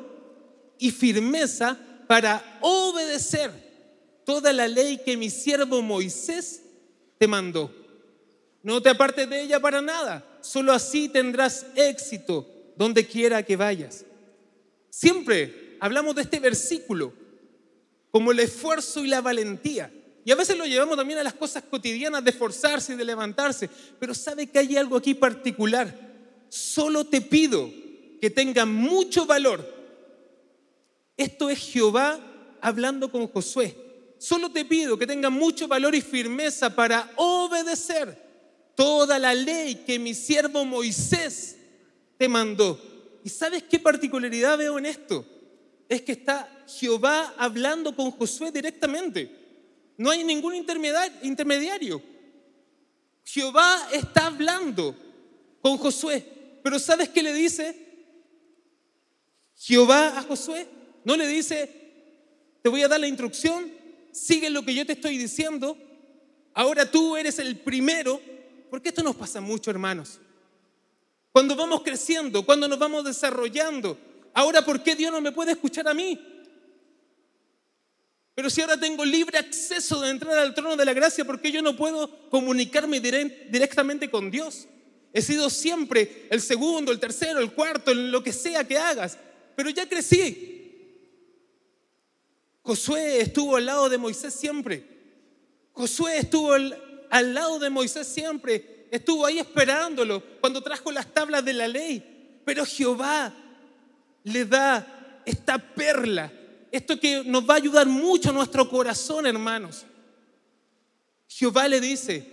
y 0.79 0.91
firmeza 0.91 1.79
para 2.07 2.59
obedecer 2.61 3.51
toda 4.27 4.53
la 4.53 4.69
ley 4.69 4.99
que 4.99 5.17
mi 5.17 5.31
siervo 5.31 5.81
Moisés 5.81 6.61
te 7.17 7.27
mandó. 7.27 7.75
No 8.63 8.83
te 8.83 8.91
apartes 8.91 9.31
de 9.31 9.41
ella 9.41 9.59
para 9.59 9.81
nada, 9.81 10.39
solo 10.43 10.75
así 10.75 11.09
tendrás 11.09 11.65
éxito 11.77 12.47
donde 12.77 13.07
quiera 13.07 13.43
que 13.43 13.57
vayas. 13.57 14.05
Siempre 14.91 15.79
hablamos 15.81 16.15
de 16.15 16.23
este 16.23 16.41
versículo 16.41 17.15
como 18.11 18.33
el 18.33 18.41
esfuerzo 18.41 19.03
y 19.03 19.09
la 19.09 19.23
valentía. 19.23 19.91
Y 20.25 20.31
a 20.33 20.37
veces 20.37 20.57
lo 20.57 20.67
llevamos 20.67 20.97
también 20.97 21.19
a 21.19 21.25
las 21.25 21.35
cosas 21.35 21.65
cotidianas 21.65 22.23
de 22.23 22.31
esforzarse 22.31 22.93
y 22.93 22.97
de 22.97 23.05
levantarse. 23.05 23.71
Pero 23.99 24.15
sabe 24.15 24.47
que 24.47 24.59
hay 24.59 24.77
algo 24.77 24.97
aquí 24.97 25.15
particular. 25.15 25.95
Solo 26.49 27.05
te 27.05 27.21
pido 27.21 27.71
que 28.21 28.31
tenga 28.31 28.67
mucho 28.67 29.25
valor 29.25 29.81
esto 31.21 31.51
es 31.51 31.59
Jehová 31.59 32.19
hablando 32.63 33.13
con 33.13 33.29
Josué. 33.29 33.77
Solo 34.17 34.51
te 34.51 34.65
pido 34.65 34.97
que 34.97 35.07
tenga 35.07 35.29
mucho 35.29 35.69
valor 35.69 35.95
y 35.95 36.01
firmeza 36.01 36.75
para 36.75 37.13
obedecer 37.17 38.17
toda 38.75 39.19
la 39.19 39.35
ley 39.35 39.83
que 39.85 39.99
mi 39.99 40.15
siervo 40.15 40.65
Moisés 40.65 41.59
te 42.17 42.27
mandó. 42.27 42.81
¿Y 43.23 43.29
sabes 43.29 43.65
qué 43.65 43.79
particularidad 43.79 44.57
veo 44.57 44.79
en 44.79 44.87
esto? 44.87 45.27
Es 45.91 46.01
que 46.01 46.13
está 46.13 46.65
Jehová 46.67 47.35
hablando 47.37 47.95
con 47.95 48.13
Josué 48.13 48.51
directamente. 48.51 49.31
No 50.01 50.11
hay 50.11 50.25
ningún 50.25 50.55
intermediario. 50.55 52.01
Jehová 53.23 53.87
está 53.93 54.29
hablando 54.29 54.97
con 55.61 55.77
Josué. 55.77 56.25
Pero 56.63 56.79
¿sabes 56.79 57.11
qué 57.11 57.23
le 57.23 57.35
dice 57.35 57.77
Jehová 59.55 60.19
a 60.19 60.23
Josué? 60.23 60.67
No 61.05 61.19
le 61.19 61.27
dice, 61.27 61.69
te 62.63 62.71
voy 62.71 62.83
a 62.83 62.89
dar 62.89 62.99
la 62.99 63.09
instrucción, 63.09 63.71
sigue 64.11 64.49
lo 64.49 64.65
que 64.65 64.75
yo 64.75 64.87
te 64.87 64.95
estoy 64.95 65.19
diciendo, 65.19 65.77
ahora 66.55 66.91
tú 66.91 67.15
eres 67.15 67.39
el 67.39 67.59
primero, 67.59 68.23
porque 68.71 68.89
esto 68.89 69.03
nos 69.03 69.17
pasa 69.17 69.43
mucho, 69.43 69.71
hermanos. 69.71 70.19
Cuando 71.31 71.55
vamos 71.55 71.83
creciendo, 71.83 72.47
cuando 72.47 72.67
nos 72.69 72.79
vamos 72.79 73.05
desarrollando, 73.05 73.99
ahora 74.33 74.65
¿por 74.65 74.83
qué 74.83 74.97
Dios 74.97 75.13
no 75.13 75.21
me 75.21 75.33
puede 75.33 75.53
escuchar 75.53 75.87
a 75.89 75.93
mí? 75.93 76.19
Pero 78.41 78.49
si 78.49 78.63
ahora 78.63 78.81
tengo 78.81 79.05
libre 79.05 79.37
acceso 79.37 80.01
de 80.01 80.09
entrar 80.09 80.39
al 80.39 80.55
trono 80.55 80.75
de 80.75 80.87
la 80.87 80.95
gracia, 80.95 81.27
¿por 81.27 81.43
qué 81.43 81.53
yo 81.53 81.61
no 81.61 81.77
puedo 81.77 82.09
comunicarme 82.31 82.99
directamente 82.99 84.11
con 84.11 84.31
Dios? 84.31 84.67
He 85.13 85.21
sido 85.21 85.51
siempre 85.51 86.27
el 86.31 86.41
segundo, 86.41 86.91
el 86.91 86.99
tercero, 86.99 87.41
el 87.41 87.53
cuarto, 87.53 87.93
lo 87.93 88.23
que 88.23 88.33
sea 88.33 88.67
que 88.67 88.79
hagas, 88.79 89.19
pero 89.55 89.69
ya 89.69 89.87
crecí. 89.87 90.89
Josué 92.63 93.21
estuvo 93.21 93.57
al 93.57 93.67
lado 93.67 93.91
de 93.91 93.99
Moisés 93.99 94.33
siempre. 94.33 94.85
Josué 95.73 96.17
estuvo 96.17 96.55
al, 96.55 97.35
lado 97.35 97.59
de 97.59 97.69
Moisés 97.69 98.07
siempre. 98.07 98.87
Estuvo 98.91 99.27
ahí 99.27 99.39
esperándolo 99.39 100.23
cuando 100.41 100.63
trajo 100.63 100.91
las 100.91 101.13
tablas 101.13 101.45
de 101.45 101.53
la 101.53 101.69
ley. 101.69 102.41
Pero 102.47 102.65
Jehová 102.65 103.35
le 104.25 104.47
da 104.47 105.21
esta 105.27 105.59
perla, 105.59 106.33
esto 106.71 106.99
que 106.99 107.25
nos 107.25 107.49
va 107.49 107.55
a 107.55 107.59
ayudar 107.59 107.87
mucho 107.87 108.31
a 108.31 108.33
nuestro 108.33 108.69
corazón, 108.69 109.27
hermanos. 109.27 109.85
Jehová 111.29 111.69
le 111.69 111.81
dice, 111.81 112.27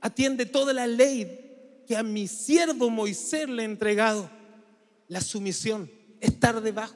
atiende 0.00 0.46
toda 0.46 0.72
la 0.72 0.86
ley 0.86 1.82
que 1.86 1.96
a 1.96 2.02
mi 2.02 2.28
siervo 2.28 2.90
Moisés 2.90 3.48
le 3.48 3.62
he 3.62 3.66
entregado. 3.66 4.30
La 5.08 5.22
sumisión, 5.22 5.90
estar 6.20 6.60
debajo 6.60 6.94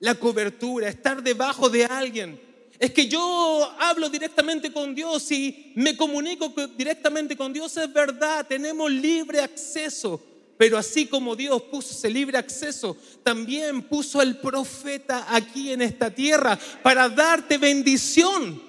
la 0.00 0.14
cobertura, 0.14 0.88
estar 0.88 1.22
debajo 1.22 1.68
de 1.68 1.84
alguien. 1.84 2.40
Es 2.78 2.92
que 2.92 3.08
yo 3.08 3.74
hablo 3.80 4.08
directamente 4.08 4.72
con 4.72 4.94
Dios 4.94 5.30
y 5.32 5.72
me 5.74 5.96
comunico 5.96 6.52
directamente 6.76 7.36
con 7.36 7.52
Dios, 7.52 7.76
es 7.76 7.92
verdad, 7.92 8.46
tenemos 8.46 8.90
libre 8.90 9.40
acceso. 9.40 10.22
Pero 10.58 10.76
así 10.76 11.06
como 11.06 11.34
Dios 11.36 11.62
puso 11.62 11.92
ese 11.92 12.10
libre 12.10 12.36
acceso, 12.36 12.96
también 13.22 13.82
puso 13.82 14.20
al 14.20 14.40
profeta 14.40 15.26
aquí 15.34 15.72
en 15.72 15.80
esta 15.80 16.10
tierra 16.10 16.58
para 16.82 17.08
darte 17.08 17.56
bendición. 17.56 18.60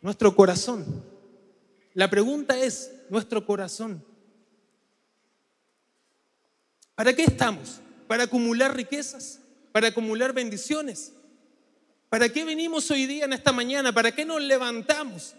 Nuestro 0.00 0.34
corazón. 0.34 1.04
La 1.92 2.08
pregunta 2.08 2.58
es, 2.58 2.90
nuestro 3.10 3.44
corazón. 3.44 4.02
¿Para 6.94 7.12
qué 7.12 7.24
estamos? 7.24 7.80
para 8.10 8.24
acumular 8.24 8.74
riquezas, 8.74 9.38
para 9.70 9.86
acumular 9.86 10.32
bendiciones. 10.32 11.12
¿Para 12.08 12.28
qué 12.28 12.44
venimos 12.44 12.90
hoy 12.90 13.06
día 13.06 13.24
en 13.24 13.32
esta 13.32 13.52
mañana? 13.52 13.92
¿Para 13.92 14.10
qué 14.10 14.24
nos 14.24 14.42
levantamos? 14.42 15.36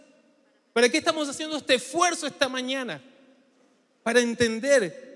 ¿Para 0.71 0.87
qué 0.87 0.99
estamos 0.99 1.27
haciendo 1.27 1.57
este 1.57 1.75
esfuerzo 1.75 2.27
esta 2.27 2.47
mañana? 2.47 3.03
Para 4.03 4.19
entender 4.19 5.11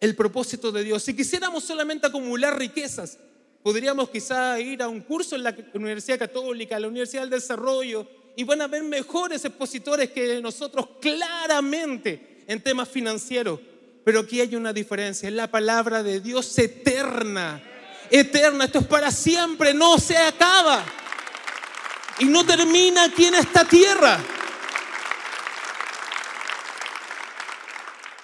el 0.00 0.16
propósito 0.16 0.72
de 0.72 0.82
Dios. 0.82 1.02
Si 1.02 1.14
quisiéramos 1.14 1.62
solamente 1.62 2.08
acumular 2.08 2.58
riquezas, 2.58 3.18
podríamos 3.62 4.10
quizá 4.10 4.58
ir 4.58 4.82
a 4.82 4.88
un 4.88 5.00
curso 5.00 5.36
en 5.36 5.44
la 5.44 5.56
Universidad 5.74 6.18
Católica, 6.18 6.80
la 6.80 6.88
Universidad 6.88 7.22
del 7.22 7.30
Desarrollo, 7.30 8.06
y 8.34 8.42
van 8.42 8.62
a 8.62 8.66
ver 8.66 8.82
mejores 8.82 9.44
expositores 9.44 10.10
que 10.10 10.40
nosotros 10.40 10.88
claramente 11.00 12.42
en 12.48 12.60
temas 12.60 12.88
financieros. 12.88 13.60
Pero 14.04 14.20
aquí 14.20 14.40
hay 14.40 14.56
una 14.56 14.72
diferencia, 14.72 15.28
es 15.28 15.34
la 15.34 15.48
palabra 15.48 16.02
de 16.02 16.20
Dios 16.20 16.58
eterna, 16.58 17.62
eterna, 18.10 18.64
esto 18.64 18.80
es 18.80 18.86
para 18.86 19.12
siempre, 19.12 19.72
no 19.72 19.98
se 19.98 20.16
acaba 20.16 20.84
y 22.18 22.24
no 22.24 22.44
termina 22.44 23.04
aquí 23.04 23.26
en 23.26 23.36
esta 23.36 23.64
tierra. 23.64 24.18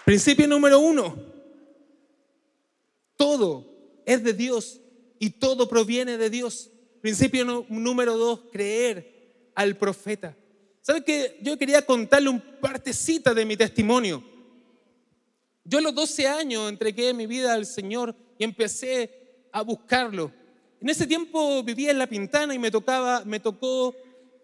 Principio 0.08 0.48
número 0.48 0.80
uno, 0.80 1.14
todo 3.14 4.00
es 4.06 4.24
de 4.24 4.32
Dios 4.32 4.80
y 5.18 5.28
todo 5.28 5.68
proviene 5.68 6.16
de 6.16 6.30
Dios. 6.30 6.70
Principio 7.02 7.66
número 7.68 8.16
dos, 8.16 8.40
creer 8.50 9.50
al 9.54 9.76
profeta. 9.76 10.34
¿Sabe 10.80 11.04
que 11.04 11.38
yo 11.42 11.58
quería 11.58 11.84
contarle 11.84 12.30
un 12.30 12.40
partecita 12.40 13.34
de 13.34 13.44
mi 13.44 13.54
testimonio? 13.54 14.24
Yo 15.62 15.76
a 15.76 15.82
los 15.82 15.94
12 15.94 16.26
años 16.26 16.70
entregué 16.70 17.12
mi 17.12 17.26
vida 17.26 17.52
al 17.52 17.66
Señor 17.66 18.16
y 18.38 18.44
empecé 18.44 19.10
a 19.52 19.60
buscarlo. 19.60 20.32
En 20.80 20.88
ese 20.88 21.06
tiempo 21.06 21.62
vivía 21.62 21.90
en 21.90 21.98
La 21.98 22.06
Pintana 22.06 22.54
y 22.54 22.58
me, 22.58 22.70
tocaba, 22.70 23.26
me 23.26 23.40
tocó 23.40 23.94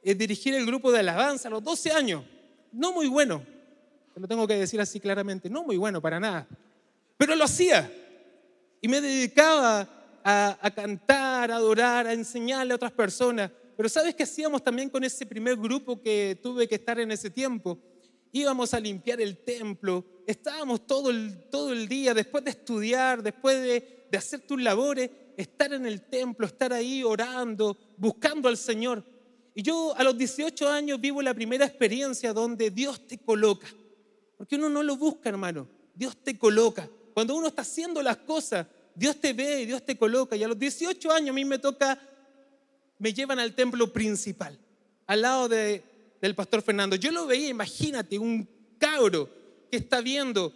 eh, 0.02 0.14
dirigir 0.14 0.52
el 0.52 0.66
grupo 0.66 0.92
de 0.92 0.98
alabanza 0.98 1.48
a 1.48 1.52
los 1.52 1.64
12 1.64 1.90
años. 1.90 2.22
No 2.70 2.92
muy 2.92 3.06
bueno, 3.06 3.53
lo 4.16 4.28
tengo 4.28 4.46
que 4.46 4.54
decir 4.54 4.80
así 4.80 5.00
claramente, 5.00 5.50
no 5.50 5.64
muy 5.64 5.76
bueno 5.76 6.00
para 6.00 6.20
nada. 6.20 6.46
Pero 7.16 7.34
lo 7.36 7.44
hacía 7.44 7.90
y 8.80 8.88
me 8.88 9.00
dedicaba 9.00 9.88
a, 10.22 10.58
a 10.60 10.70
cantar, 10.70 11.50
a 11.50 11.56
adorar, 11.56 12.06
a 12.06 12.12
enseñarle 12.12 12.72
a 12.72 12.76
otras 12.76 12.92
personas. 12.92 13.50
Pero 13.76 13.88
¿sabes 13.88 14.14
qué 14.14 14.22
hacíamos 14.22 14.62
también 14.62 14.88
con 14.88 15.02
ese 15.04 15.26
primer 15.26 15.56
grupo 15.56 16.00
que 16.00 16.38
tuve 16.42 16.68
que 16.68 16.76
estar 16.76 16.98
en 16.98 17.10
ese 17.10 17.30
tiempo? 17.30 17.78
íbamos 18.34 18.74
a 18.74 18.80
limpiar 18.80 19.20
el 19.20 19.38
templo, 19.38 20.04
estábamos 20.26 20.88
todo 20.88 21.10
el, 21.10 21.48
todo 21.50 21.72
el 21.72 21.86
día, 21.86 22.12
después 22.12 22.42
de 22.42 22.50
estudiar, 22.50 23.22
después 23.22 23.62
de, 23.62 24.06
de 24.10 24.18
hacer 24.18 24.40
tus 24.40 24.60
labores, 24.60 25.08
estar 25.36 25.72
en 25.72 25.86
el 25.86 26.02
templo, 26.02 26.44
estar 26.44 26.72
ahí 26.72 27.04
orando, 27.04 27.76
buscando 27.96 28.48
al 28.48 28.56
Señor. 28.56 29.04
Y 29.54 29.62
yo 29.62 29.94
a 29.96 30.02
los 30.02 30.18
18 30.18 30.68
años 30.68 31.00
vivo 31.00 31.22
la 31.22 31.32
primera 31.32 31.64
experiencia 31.64 32.32
donde 32.32 32.70
Dios 32.70 33.06
te 33.06 33.18
coloca. 33.18 33.68
Porque 34.44 34.56
uno 34.56 34.68
no 34.68 34.82
lo 34.82 34.98
busca, 34.98 35.30
hermano. 35.30 35.66
Dios 35.94 36.18
te 36.22 36.36
coloca. 36.36 36.86
Cuando 37.14 37.34
uno 37.34 37.46
está 37.46 37.62
haciendo 37.62 38.02
las 38.02 38.18
cosas, 38.18 38.66
Dios 38.94 39.18
te 39.18 39.32
ve 39.32 39.62
y 39.62 39.64
Dios 39.64 39.82
te 39.86 39.96
coloca. 39.96 40.36
Y 40.36 40.42
a 40.42 40.48
los 40.48 40.58
18 40.58 41.10
años 41.10 41.30
a 41.30 41.32
mí 41.32 41.46
me 41.46 41.58
toca, 41.58 41.98
me 42.98 43.14
llevan 43.14 43.38
al 43.38 43.54
templo 43.54 43.90
principal, 43.90 44.58
al 45.06 45.22
lado 45.22 45.48
de, 45.48 45.82
del 46.20 46.34
pastor 46.34 46.60
Fernando. 46.60 46.94
Yo 46.94 47.10
lo 47.10 47.24
veía, 47.24 47.48
imagínate, 47.48 48.18
un 48.18 48.46
cabro 48.78 49.30
que 49.70 49.78
está 49.78 50.02
viendo 50.02 50.52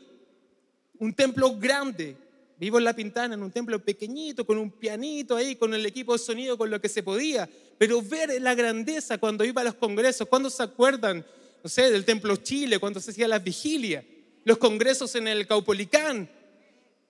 un 0.99 1.15
templo 1.15 1.57
grande. 1.57 2.15
Vivo 2.59 2.77
en 2.77 2.85
La 2.85 2.93
Pintana, 2.93 3.37
en 3.37 3.43
un 3.43 3.53
templo 3.53 3.83
pequeñito, 3.83 4.45
con 4.45 4.59
un 4.59 4.71
pianito 4.71 5.35
ahí, 5.35 5.57
con 5.57 5.73
el 5.73 5.87
equipo 5.87 6.13
de 6.13 6.19
sonido, 6.19 6.59
con 6.59 6.69
lo 6.69 6.79
que 6.79 6.91
se 6.91 7.03
podía. 7.03 7.49
Pero 7.79 8.03
ver 8.03 8.39
la 8.43 8.55
grandeza 8.55 9.17
cuando 9.17 9.47
iba 9.47 9.63
a 9.63 9.65
los 9.65 9.77
congresos, 9.77 10.29
cuando 10.29 10.51
se 10.51 10.63
acuerdan, 10.63 11.25
no 11.63 11.69
sé, 11.69 11.91
del 11.91 12.05
Templo 12.05 12.37
Chile, 12.37 12.79
cuando 12.79 13.01
se 13.01 13.11
hacía 13.11 13.29
las 13.29 13.43
vigilias, 13.43 14.05
los 14.45 14.59
congresos 14.59 15.15
en 15.15 15.29
el 15.29 15.47
Caupolicán. 15.47 16.29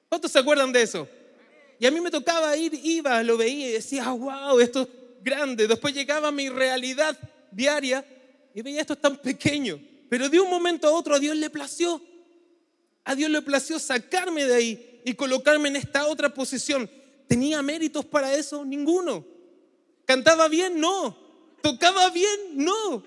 ¿Cuántos 0.09 0.33
se 0.33 0.39
acuerdan 0.39 0.73
de 0.73 0.83
eso? 0.83 1.09
Y 1.79 1.87
a 1.87 1.91
mí 1.91 2.01
me 2.01 2.11
tocaba 2.11 2.57
ir, 2.57 2.75
iba, 2.83 3.23
lo 3.23 3.37
veía 3.37 3.69
y 3.69 3.73
decía, 3.73 4.11
wow, 4.11 4.59
esto 4.59 4.83
es 4.83 4.89
grande. 5.23 5.69
Después 5.69 5.95
llegaba 5.95 6.33
mi 6.33 6.49
realidad 6.49 7.17
diaria 7.51 8.05
y 8.55 8.63
veía 8.63 8.81
esto 8.81 8.95
es 8.95 9.01
tan 9.01 9.17
pequeño. 9.17 9.81
Pero 10.09 10.29
de 10.29 10.41
un 10.41 10.51
momento 10.51 10.89
a 10.89 10.93
otro 10.93 11.15
a 11.15 11.19
Dios 11.19 11.37
le 11.37 11.51
plació. 11.51 12.03
A 13.05 13.15
Dios 13.15 13.31
le 13.31 13.43
plació 13.43 13.79
sacarme 13.79 14.45
de 14.45 14.55
ahí 14.55 15.01
y 15.05 15.15
colocarme 15.15 15.69
en 15.69 15.77
esta 15.77 16.07
otra 16.07 16.33
posición. 16.33 16.91
¿Tenía 17.27 17.63
méritos 17.63 18.05
para 18.05 18.35
eso? 18.35 18.65
Ninguno. 18.65 19.25
¿Cantaba 20.05 20.49
bien? 20.49 20.81
No. 20.81 21.17
¿Tocaba 21.63 22.11
bien? 22.11 22.41
No. 22.55 23.05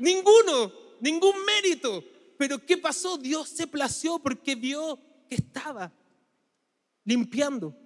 Ninguno. 0.00 0.72
Ningún 1.00 1.44
mérito. 1.44 2.02
Pero 2.36 2.58
¿qué 2.64 2.76
pasó? 2.76 3.16
Dios 3.16 3.48
se 3.50 3.66
plació 3.66 4.18
porque 4.18 4.54
vio 4.54 4.98
que 5.28 5.36
estaba 5.36 5.92
limpiando, 7.04 7.76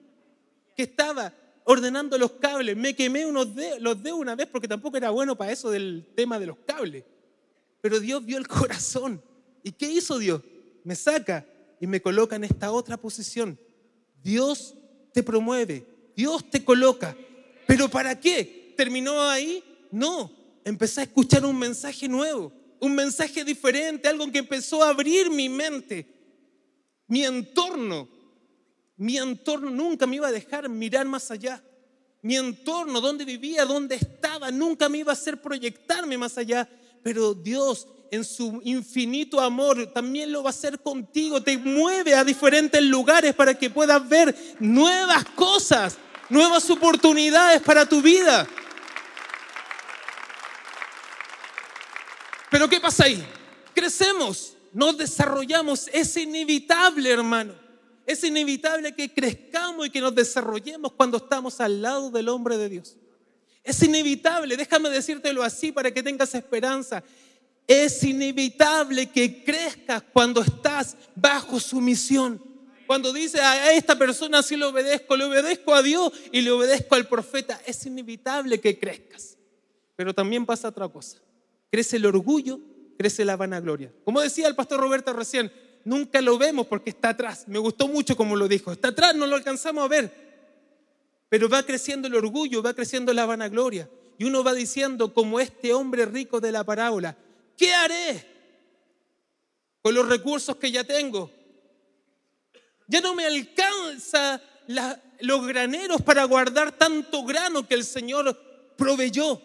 que 0.77 0.85
estaba 0.85 1.33
ordenando 1.65 2.17
los 2.17 2.33
cables. 2.33 2.77
Me 2.77 2.95
quemé 2.95 3.27
unos 3.27 3.55
de, 3.55 3.81
los 3.81 4.03
dedos 4.03 4.21
una 4.21 4.35
vez 4.35 4.47
porque 4.47 4.69
tampoco 4.69 4.97
era 4.97 5.11
bueno 5.11 5.37
para 5.37 5.53
eso 5.53 5.71
del 5.71 6.07
tema 6.15 6.39
de 6.39 6.47
los 6.47 6.59
cables. 6.67 7.05
Pero 7.81 8.01
Dios 8.01 8.25
vio 8.25 8.39
el 8.39 8.49
corazón. 8.49 9.21
¿Y 9.63 9.73
qué 9.73 9.91
hizo 9.91 10.19
Dios? 10.19 10.41
Me 10.85 10.95
saca 10.95 11.45
y 11.81 11.87
me 11.87 12.01
coloca 12.01 12.37
en 12.37 12.45
esta 12.45 12.71
otra 12.71 12.97
posición. 12.97 13.59
Dios 14.23 14.75
te 15.13 15.23
promueve, 15.23 15.87
Dios 16.17 16.49
te 16.51 16.65
coloca. 16.65 17.17
¿Pero 17.67 17.89
para 17.89 18.19
qué? 18.19 18.75
¿Terminó 18.77 19.21
ahí? 19.23 19.63
No, 19.91 20.31
empecé 20.65 21.01
a 21.01 21.05
escuchar 21.05 21.45
un 21.45 21.59
mensaje 21.59 22.09
nuevo, 22.09 22.53
un 22.81 22.95
mensaje 22.95 23.45
diferente, 23.45 24.09
algo 24.09 24.31
que 24.31 24.39
empezó 24.39 24.83
a 24.83 24.89
abrir 24.89 25.31
mi 25.31 25.49
mente, 25.49 26.07
mi 27.07 27.25
entorno. 27.25 28.09
Mi 28.97 29.19
entorno 29.19 29.71
nunca 29.71 30.07
me 30.07 30.17
iba 30.17 30.29
a 30.29 30.33
dejar 30.33 30.69
mirar 30.69 31.07
más 31.07 31.31
allá. 31.31 31.63
Mi 32.23 32.37
entorno, 32.37 33.01
donde 33.01 33.25
vivía, 33.25 33.65
donde 33.65 33.97
estaba, 33.97 34.51
nunca 34.51 34.89
me 34.89 34.99
iba 34.99 35.13
a 35.13 35.15
hacer 35.15 35.43
proyectarme 35.43 36.17
más 36.17 36.39
allá. 36.39 36.69
Pero 37.03 37.35
Dios 37.35 37.87
en 38.11 38.25
su 38.25 38.61
infinito 38.65 39.41
amor 39.41 39.93
también 39.93 40.33
lo 40.33 40.43
va 40.43 40.51
a 40.51 40.53
hacer 40.53 40.79
contigo. 40.81 41.43
Te 41.43 41.59
mueve 41.59 42.15
a 42.15 42.25
diferentes 42.25 42.83
lugares 42.83 43.35
para 43.35 43.59
que 43.59 43.69
puedas 43.69 44.09
ver 44.09 44.35
nuevas 44.61 45.25
cosas, 45.35 45.99
nuevas 46.31 46.71
oportunidades 46.71 47.61
para 47.63 47.87
tu 47.87 48.01
vida. 48.01 48.49
Pero 52.55 52.69
¿qué 52.69 52.79
pasa 52.79 53.07
ahí? 53.07 53.21
Crecemos, 53.75 54.55
nos 54.73 54.97
desarrollamos. 54.97 55.91
Es 55.93 56.17
inevitable, 56.17 57.11
hermano. 57.11 57.53
Es 58.07 58.23
inevitable 58.23 58.95
que 58.95 59.13
crezcamos 59.13 59.89
y 59.89 59.91
que 59.91 60.01
nos 60.01 60.15
desarrollemos 60.15 60.93
cuando 60.93 61.17
estamos 61.17 61.61
al 61.61 61.83
lado 61.83 62.13
del 62.13 62.29
hombre 62.29 62.57
de 62.57 62.69
Dios. 62.69 62.97
Es 63.65 63.83
inevitable, 63.83 64.57
déjame 64.57 64.89
decírtelo 64.89 65.43
así 65.43 65.73
para 65.73 65.93
que 65.93 66.01
tengas 66.01 66.33
esperanza. 66.37 67.03
Es 67.67 68.05
inevitable 68.05 69.11
que 69.11 69.43
crezcas 69.43 70.05
cuando 70.13 70.41
estás 70.41 70.97
bajo 71.17 71.59
su 71.59 71.81
misión. 71.81 72.41
Cuando 72.87 73.13
dice 73.13 73.41
a 73.41 73.73
esta 73.73 73.99
persona 73.99 74.45
sí 74.45 74.57
le 74.57 74.67
obedezco, 74.67 75.17
le 75.17 75.25
obedezco 75.25 75.75
a 75.75 75.83
Dios 75.83 76.13
y 76.31 76.41
le 76.41 76.53
obedezco 76.53 76.95
al 76.95 77.09
profeta, 77.09 77.61
es 77.67 77.85
inevitable 77.85 78.61
que 78.61 78.79
crezcas. 78.79 79.37
Pero 79.97 80.15
también 80.15 80.47
pasa 80.47 80.69
otra 80.69 80.87
cosa. 80.87 81.19
Crece 81.75 81.97
el 81.97 82.07
orgullo, 82.07 82.61
crece 82.97 83.25
la 83.25 83.37
vanagloria. 83.37 83.93
Como 84.05 84.21
decía 84.21 84.47
el 84.47 84.55
pastor 84.55 84.79
Roberto 84.79 85.13
recién, 85.13 85.51
nunca 85.85 86.21
lo 86.21 86.39
vemos 86.39 86.69
porque 86.69 86.91
está 86.91 87.09
atrás. 87.09 87.49
Me 87.49 87.59
gustó 87.59 87.89
mucho 87.89 88.17
como 88.17 88.37
lo 88.37 88.47
dijo. 88.47 88.71
Está 88.71 88.91
atrás, 88.91 89.17
no 89.17 89.27
lo 89.27 89.35
alcanzamos 89.35 89.85
a 89.85 89.89
ver. 89.89 90.25
Pero 91.29 91.49
va 91.49 91.65
creciendo 91.65 92.07
el 92.07 92.15
orgullo, 92.15 92.63
va 92.63 92.75
creciendo 92.75 93.13
la 93.13 93.27
vanagloria. 93.27 93.91
Y 94.19 94.23
uno 94.23 94.45
va 94.45 94.55
diciendo, 94.55 95.13
como 95.13 95.41
este 95.41 95.75
hombre 95.75 96.07
rico 96.07 96.39
de 96.39 96.53
la 96.53 96.63
parábola, 96.63 97.17
¿Qué 97.57 97.73
haré 97.75 98.25
con 99.83 99.95
los 99.95 100.09
recursos 100.09 100.57
que 100.57 100.71
ya 100.71 100.85
tengo? 100.85 101.29
Ya 102.87 103.01
no 103.01 103.17
me 103.17 103.27
alcanza 103.27 104.41
los 105.21 105.45
graneros 105.45 106.03
para 106.03 106.23
guardar 106.23 106.71
tanto 106.73 107.25
grano 107.25 107.67
que 107.67 107.75
el 107.75 107.85
Señor 107.85 108.75
proveyó. 108.77 109.41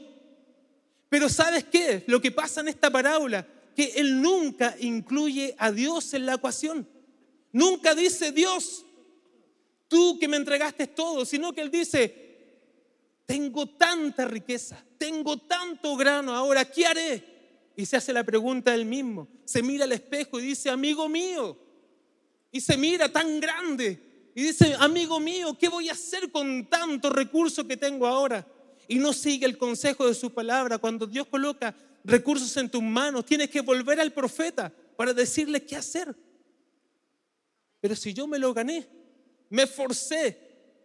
Pero 1.09 1.27
¿sabes 1.27 1.65
qué? 1.65 2.03
Lo 2.07 2.21
que 2.21 2.31
pasa 2.31 2.61
en 2.61 2.69
esta 2.69 2.89
parábola, 2.89 3.45
que 3.75 3.93
Él 3.95 4.21
nunca 4.21 4.75
incluye 4.79 5.55
a 5.57 5.71
Dios 5.71 6.13
en 6.13 6.25
la 6.25 6.35
ecuación. 6.35 6.87
Nunca 7.51 7.95
dice 7.95 8.31
Dios, 8.31 8.85
tú 9.87 10.17
que 10.19 10.27
me 10.27 10.37
entregaste 10.37 10.87
todo, 10.87 11.25
sino 11.25 11.51
que 11.51 11.61
Él 11.61 11.71
dice, 11.71 12.27
tengo 13.25 13.67
tanta 13.67 14.25
riqueza, 14.25 14.83
tengo 14.97 15.37
tanto 15.37 15.95
grano, 15.95 16.35
ahora 16.35 16.65
¿qué 16.65 16.85
haré? 16.85 17.29
y 17.79 17.85
se 17.85 17.95
hace 17.95 18.11
la 18.11 18.25
pregunta 18.25 18.75
él 18.75 18.85
mismo. 18.85 19.29
Se 19.45 19.63
mira 19.63 19.85
al 19.85 19.93
espejo 19.93 20.37
y 20.37 20.43
dice, 20.43 20.69
amigo 20.69 21.07
mío. 21.07 21.57
Y 22.51 22.59
se 22.59 22.75
mira 22.75 23.09
tan 23.09 23.39
grande 23.39 24.31
y 24.35 24.43
dice, 24.43 24.75
amigo 24.79 25.17
mío, 25.21 25.57
¿qué 25.57 25.69
voy 25.69 25.87
a 25.87 25.93
hacer 25.93 26.29
con 26.29 26.65
tanto 26.65 27.09
recurso 27.09 27.65
que 27.65 27.77
tengo 27.77 28.05
ahora? 28.05 28.45
Y 28.89 28.99
no 28.99 29.13
sigue 29.13 29.45
el 29.45 29.58
consejo 29.58 30.06
de 30.06 30.13
su 30.13 30.34
palabra. 30.34 30.78
Cuando 30.78 31.08
Dios 31.08 31.28
coloca 31.28 31.73
recursos 32.04 32.58
en 32.58 32.69
tus 32.69 32.84
manos, 32.84 33.23
tienes 33.23 33.49
que 33.49 33.62
volver 33.62 34.02
al 34.02 34.12
profeta 34.12 34.69
para 34.97 35.13
decirle 35.13 35.63
qué 35.65 35.78
hacer. 35.78 36.13
Pero 37.80 37.95
si 37.95 38.13
yo 38.13 38.28
me 38.28 38.38
lo 38.38 38.54
gané, 38.54 38.86
me 39.49 39.63
esforcé, 39.63 40.38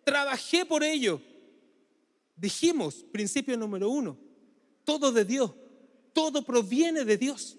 trabajé 0.04 0.64
por 0.64 0.84
ello. 0.84 1.20
Dijimos, 2.36 3.04
principio 3.10 3.56
número 3.56 3.90
uno, 3.90 4.16
todo 4.84 5.10
de 5.10 5.24
Dios 5.24 5.50
todo 6.14 6.42
proviene 6.42 7.04
de 7.04 7.18
Dios. 7.18 7.58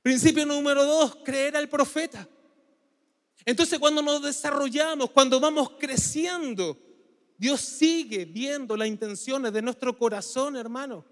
Principio 0.00 0.46
número 0.46 0.86
dos, 0.86 1.16
creer 1.16 1.56
al 1.56 1.68
profeta. 1.68 2.26
Entonces 3.44 3.78
cuando 3.78 4.00
nos 4.00 4.22
desarrollamos, 4.22 5.10
cuando 5.10 5.38
vamos 5.38 5.72
creciendo, 5.78 6.78
Dios 7.40 7.62
sigue 7.62 8.26
viendo 8.26 8.76
las 8.76 8.86
intenciones 8.86 9.50
de 9.50 9.62
nuestro 9.62 9.96
corazón, 9.96 10.56
hermano. 10.56 11.06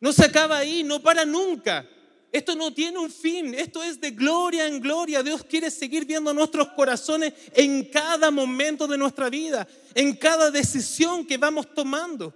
No 0.00 0.12
se 0.12 0.24
acaba 0.24 0.58
ahí, 0.58 0.82
no 0.82 1.00
para 1.00 1.24
nunca. 1.24 1.88
Esto 2.32 2.56
no 2.56 2.74
tiene 2.74 2.98
un 2.98 3.08
fin, 3.08 3.54
esto 3.54 3.80
es 3.80 4.00
de 4.00 4.10
gloria 4.10 4.66
en 4.66 4.80
gloria. 4.80 5.22
Dios 5.22 5.44
quiere 5.44 5.70
seguir 5.70 6.04
viendo 6.04 6.34
nuestros 6.34 6.70
corazones 6.70 7.32
en 7.54 7.84
cada 7.84 8.32
momento 8.32 8.88
de 8.88 8.98
nuestra 8.98 9.30
vida, 9.30 9.68
en 9.94 10.16
cada 10.16 10.50
decisión 10.50 11.24
que 11.24 11.38
vamos 11.38 11.72
tomando. 11.72 12.34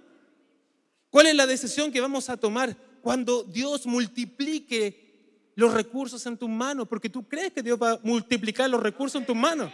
¿Cuál 1.09 1.25
es 1.27 1.35
la 1.35 1.45
decisión 1.45 1.91
que 1.91 1.99
vamos 1.99 2.29
a 2.29 2.37
tomar 2.37 2.77
cuando 3.01 3.43
Dios 3.43 3.85
multiplique 3.87 5.51
los 5.55 5.73
recursos 5.73 6.25
en 6.27 6.37
tus 6.37 6.47
manos? 6.47 6.87
Porque 6.87 7.09
tú 7.09 7.27
crees 7.27 7.51
que 7.51 7.61
Dios 7.61 7.77
va 7.77 7.91
a 7.91 7.99
multiplicar 8.03 8.69
los 8.69 8.81
recursos 8.81 9.19
en 9.19 9.27
tus 9.27 9.35
manos. 9.35 9.69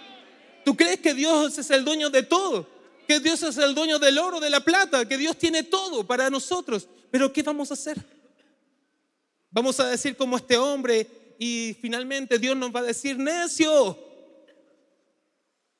Tú 0.65 0.75
crees 0.75 0.99
que 1.01 1.13
Dios 1.13 1.55
es 1.59 1.69
el 1.69 1.85
dueño 1.85 2.09
de 2.09 2.23
todo, 2.23 2.76
que 3.07 3.19
Dios 3.21 3.41
es 3.41 3.57
el 3.57 3.73
dueño 3.73 3.97
del 3.97 4.17
oro, 4.19 4.39
de 4.39 4.49
la 4.49 4.59
plata, 4.59 5.07
que 5.07 5.17
Dios 5.17 5.37
tiene 5.37 5.63
todo 5.63 6.05
para 6.05 6.29
nosotros. 6.29 6.87
Pero 7.09 7.31
¿qué 7.31 7.41
vamos 7.41 7.71
a 7.71 7.75
hacer? 7.75 7.97
Vamos 9.49 9.79
a 9.79 9.87
decir 9.87 10.17
como 10.17 10.35
este 10.35 10.57
hombre 10.57 11.35
y 11.39 11.75
finalmente 11.81 12.37
Dios 12.37 12.55
nos 12.57 12.75
va 12.75 12.81
a 12.81 12.83
decir, 12.83 13.17
necio, 13.17 13.97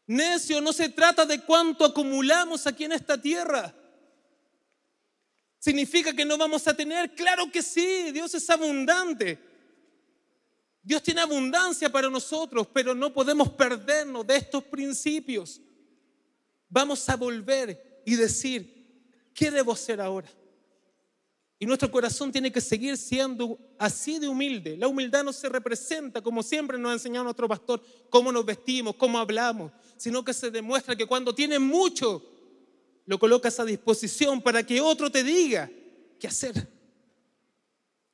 necio, 0.07 0.61
no 0.61 0.71
se 0.71 0.89
trata 0.89 1.25
de 1.25 1.41
cuánto 1.41 1.83
acumulamos 1.83 2.65
aquí 2.65 2.85
en 2.85 2.93
esta 2.93 3.21
tierra. 3.21 3.73
¿Significa 5.59 6.13
que 6.13 6.23
no 6.23 6.37
vamos 6.37 6.65
a 6.67 6.73
tener? 6.73 7.13
Claro 7.13 7.51
que 7.51 7.61
sí, 7.61 8.11
Dios 8.13 8.33
es 8.33 8.49
abundante. 8.49 9.37
Dios 10.81 11.03
tiene 11.03 11.19
abundancia 11.19 11.91
para 11.91 12.09
nosotros, 12.09 12.67
pero 12.71 12.95
no 12.95 13.11
podemos 13.11 13.49
perdernos 13.49 14.25
de 14.25 14.37
estos 14.37 14.63
principios. 14.63 15.59
Vamos 16.69 17.07
a 17.09 17.15
volver 17.15 18.01
y 18.05 18.15
decir, 18.15 19.31
¿qué 19.33 19.51
debo 19.51 19.71
hacer 19.71 20.01
ahora? 20.01 20.29
Y 21.59 21.65
nuestro 21.65 21.89
corazón 21.89 22.31
tiene 22.31 22.51
que 22.51 22.61
seguir 22.61 22.97
siendo 22.97 23.57
así 23.79 24.19
de 24.19 24.27
humilde. 24.27 24.77
La 24.77 24.87
humildad 24.87 25.23
no 25.23 25.33
se 25.33 25.49
representa, 25.49 26.21
como 26.21 26.43
siempre 26.43 26.77
nos 26.77 26.91
ha 26.91 26.93
enseñado 26.93 27.23
nuestro 27.23 27.47
pastor, 27.47 27.81
cómo 28.09 28.31
nos 28.31 28.45
vestimos, 28.45 28.95
cómo 28.95 29.17
hablamos, 29.17 29.71
sino 29.97 30.23
que 30.23 30.33
se 30.33 30.51
demuestra 30.51 30.95
que 30.95 31.07
cuando 31.07 31.33
tienes 31.33 31.59
mucho, 31.59 32.23
lo 33.05 33.17
colocas 33.17 33.59
a 33.59 33.65
disposición 33.65 34.41
para 34.41 34.63
que 34.63 34.79
otro 34.81 35.09
te 35.09 35.23
diga 35.23 35.69
qué 36.19 36.27
hacer. 36.27 36.67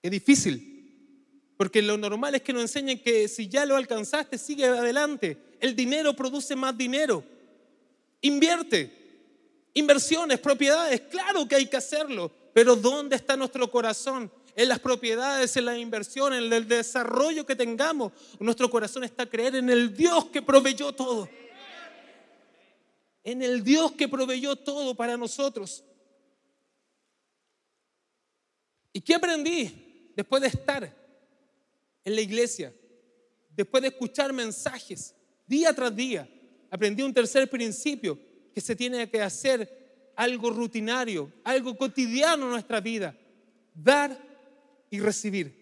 Es 0.02 0.12
difícil, 0.12 1.56
porque 1.58 1.82
lo 1.82 1.98
normal 1.98 2.36
es 2.36 2.42
que 2.44 2.54
nos 2.54 2.62
enseñen 2.62 3.02
que 3.02 3.28
si 3.28 3.50
ya 3.50 3.66
lo 3.66 3.76
alcanzaste, 3.76 4.38
sigue 4.38 4.66
adelante. 4.66 5.38
El 5.60 5.76
dinero 5.76 6.16
produce 6.16 6.56
más 6.56 6.78
dinero. 6.78 7.24
Invierte. 8.24 9.02
Inversiones, 9.76 10.40
propiedades, 10.40 11.02
claro 11.02 11.48
que 11.48 11.56
hay 11.56 11.66
que 11.66 11.78
hacerlo, 11.78 12.32
pero 12.54 12.76
¿dónde 12.76 13.16
está 13.16 13.36
nuestro 13.36 13.70
corazón? 13.72 14.32
En 14.56 14.70
las 14.70 14.80
propiedades, 14.80 15.58
en 15.58 15.66
la 15.66 15.76
inversión, 15.78 16.32
en 16.32 16.54
el 16.54 16.68
desarrollo 16.68 17.44
que 17.44 17.56
tengamos. 17.56 18.14
Nuestro 18.40 18.70
corazón 18.70 19.04
está 19.04 19.26
creer 19.26 19.56
en 19.56 19.70
el 19.72 19.96
Dios 19.96 20.26
que 20.26 20.42
proveyó 20.44 20.92
todo. 20.94 21.28
en 23.24 23.42
el 23.42 23.64
Dios 23.64 23.94
que 23.94 24.08
proveyó 24.08 24.56
todo 24.56 24.94
para 24.94 25.18
nosotros. 25.18 25.84
¿Y 28.92 29.02
qué 29.02 29.16
aprendí 29.16 30.12
después 30.16 30.42
de 30.42 30.50
estar 30.50 30.84
en 32.06 32.16
la 32.16 32.22
iglesia? 32.22 32.72
Después 33.50 33.82
de 33.82 33.90
escuchar 33.90 34.32
mensajes 34.34 35.16
día 35.48 35.74
tras 35.74 35.96
día, 35.96 36.30
aprendí 36.74 37.04
un 37.04 37.14
tercer 37.14 37.48
principio, 37.48 38.18
que 38.52 38.60
se 38.60 38.76
tiene 38.76 39.08
que 39.08 39.22
hacer 39.22 40.12
algo 40.16 40.50
rutinario, 40.50 41.32
algo 41.44 41.78
cotidiano 41.78 42.46
en 42.46 42.50
nuestra 42.50 42.82
vida, 42.82 43.16
dar 43.76 44.18
y 44.90 45.00
recibir. 45.00 45.54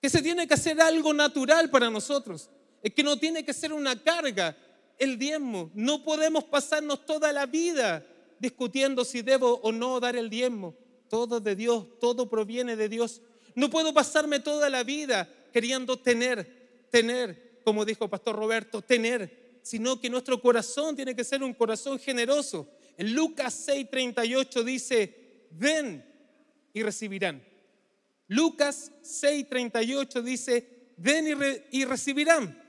Que 0.00 0.08
se 0.08 0.22
tiene 0.22 0.48
que 0.48 0.54
hacer 0.54 0.80
algo 0.80 1.12
natural 1.12 1.68
para 1.68 1.90
nosotros, 1.90 2.48
es 2.82 2.94
que 2.94 3.02
no 3.02 3.18
tiene 3.18 3.44
que 3.44 3.52
ser 3.52 3.74
una 3.74 4.02
carga 4.02 4.56
el 4.98 5.18
diezmo. 5.18 5.70
No 5.74 6.02
podemos 6.02 6.44
pasarnos 6.44 7.04
toda 7.04 7.30
la 7.30 7.44
vida 7.44 8.06
discutiendo 8.38 9.04
si 9.04 9.20
debo 9.20 9.60
o 9.62 9.70
no 9.70 10.00
dar 10.00 10.16
el 10.16 10.30
diezmo. 10.30 10.74
Todo 11.10 11.40
de 11.40 11.54
Dios, 11.56 11.98
todo 12.00 12.30
proviene 12.30 12.74
de 12.74 12.88
Dios. 12.88 13.20
No 13.54 13.68
puedo 13.68 13.92
pasarme 13.92 14.40
toda 14.40 14.70
la 14.70 14.82
vida 14.82 15.28
queriendo 15.52 15.98
tener, 15.98 16.86
tener, 16.90 17.60
como 17.66 17.84
dijo 17.84 18.08
Pastor 18.08 18.34
Roberto, 18.34 18.80
tener, 18.80 19.41
sino 19.62 20.00
que 20.00 20.10
nuestro 20.10 20.40
corazón 20.40 20.96
tiene 20.96 21.14
que 21.14 21.24
ser 21.24 21.42
un 21.42 21.54
corazón 21.54 21.98
generoso. 21.98 22.68
En 22.98 23.14
Lucas 23.14 23.68
6:38 23.68 24.64
dice, 24.64 25.48
ven 25.52 26.04
y 26.72 26.82
recibirán. 26.82 27.42
Lucas 28.28 28.90
6:38 29.02 30.22
dice, 30.22 30.92
ven 30.96 31.26
y, 31.70 31.78
y 31.80 31.84
recibirán. 31.84 32.60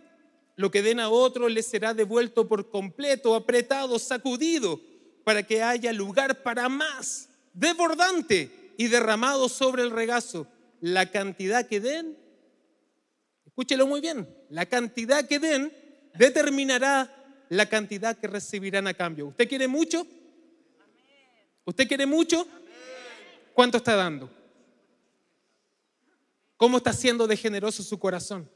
Lo 0.55 0.69
que 0.69 0.83
den 0.83 0.99
a 0.99 1.09
otro 1.09 1.49
les 1.49 1.65
será 1.65 1.93
devuelto 1.93 2.47
por 2.47 2.69
completo, 2.69 3.33
apretado, 3.33 3.97
sacudido, 3.97 4.79
para 5.23 5.43
que 5.43 5.63
haya 5.63 5.91
lugar 5.91 6.43
para 6.43 6.69
más, 6.69 7.29
desbordante 7.53 8.73
y 8.77 8.87
derramado 8.87 9.49
sobre 9.49 9.81
el 9.81 9.91
regazo. 9.91 10.47
La 10.79 11.09
cantidad 11.09 11.67
que 11.67 11.79
den, 11.79 12.17
escúchelo 13.45 13.87
muy 13.87 14.01
bien, 14.01 14.27
la 14.49 14.65
cantidad 14.67 15.25
que 15.27 15.39
den 15.39 15.71
determinará 16.13 17.09
la 17.49 17.67
cantidad 17.67 18.17
que 18.17 18.27
recibirán 18.27 18.87
a 18.87 18.93
cambio. 18.93 19.27
¿Usted 19.27 19.47
quiere 19.47 19.67
mucho? 19.67 20.07
¿Usted 21.65 21.87
quiere 21.87 22.05
mucho? 22.05 22.47
¿Cuánto 23.53 23.77
está 23.77 23.95
dando? 23.95 24.29
¿Cómo 26.57 26.77
está 26.77 26.93
siendo 26.93 27.27
de 27.27 27.37
generoso 27.37 27.83
su 27.83 27.99
corazón? 27.99 28.49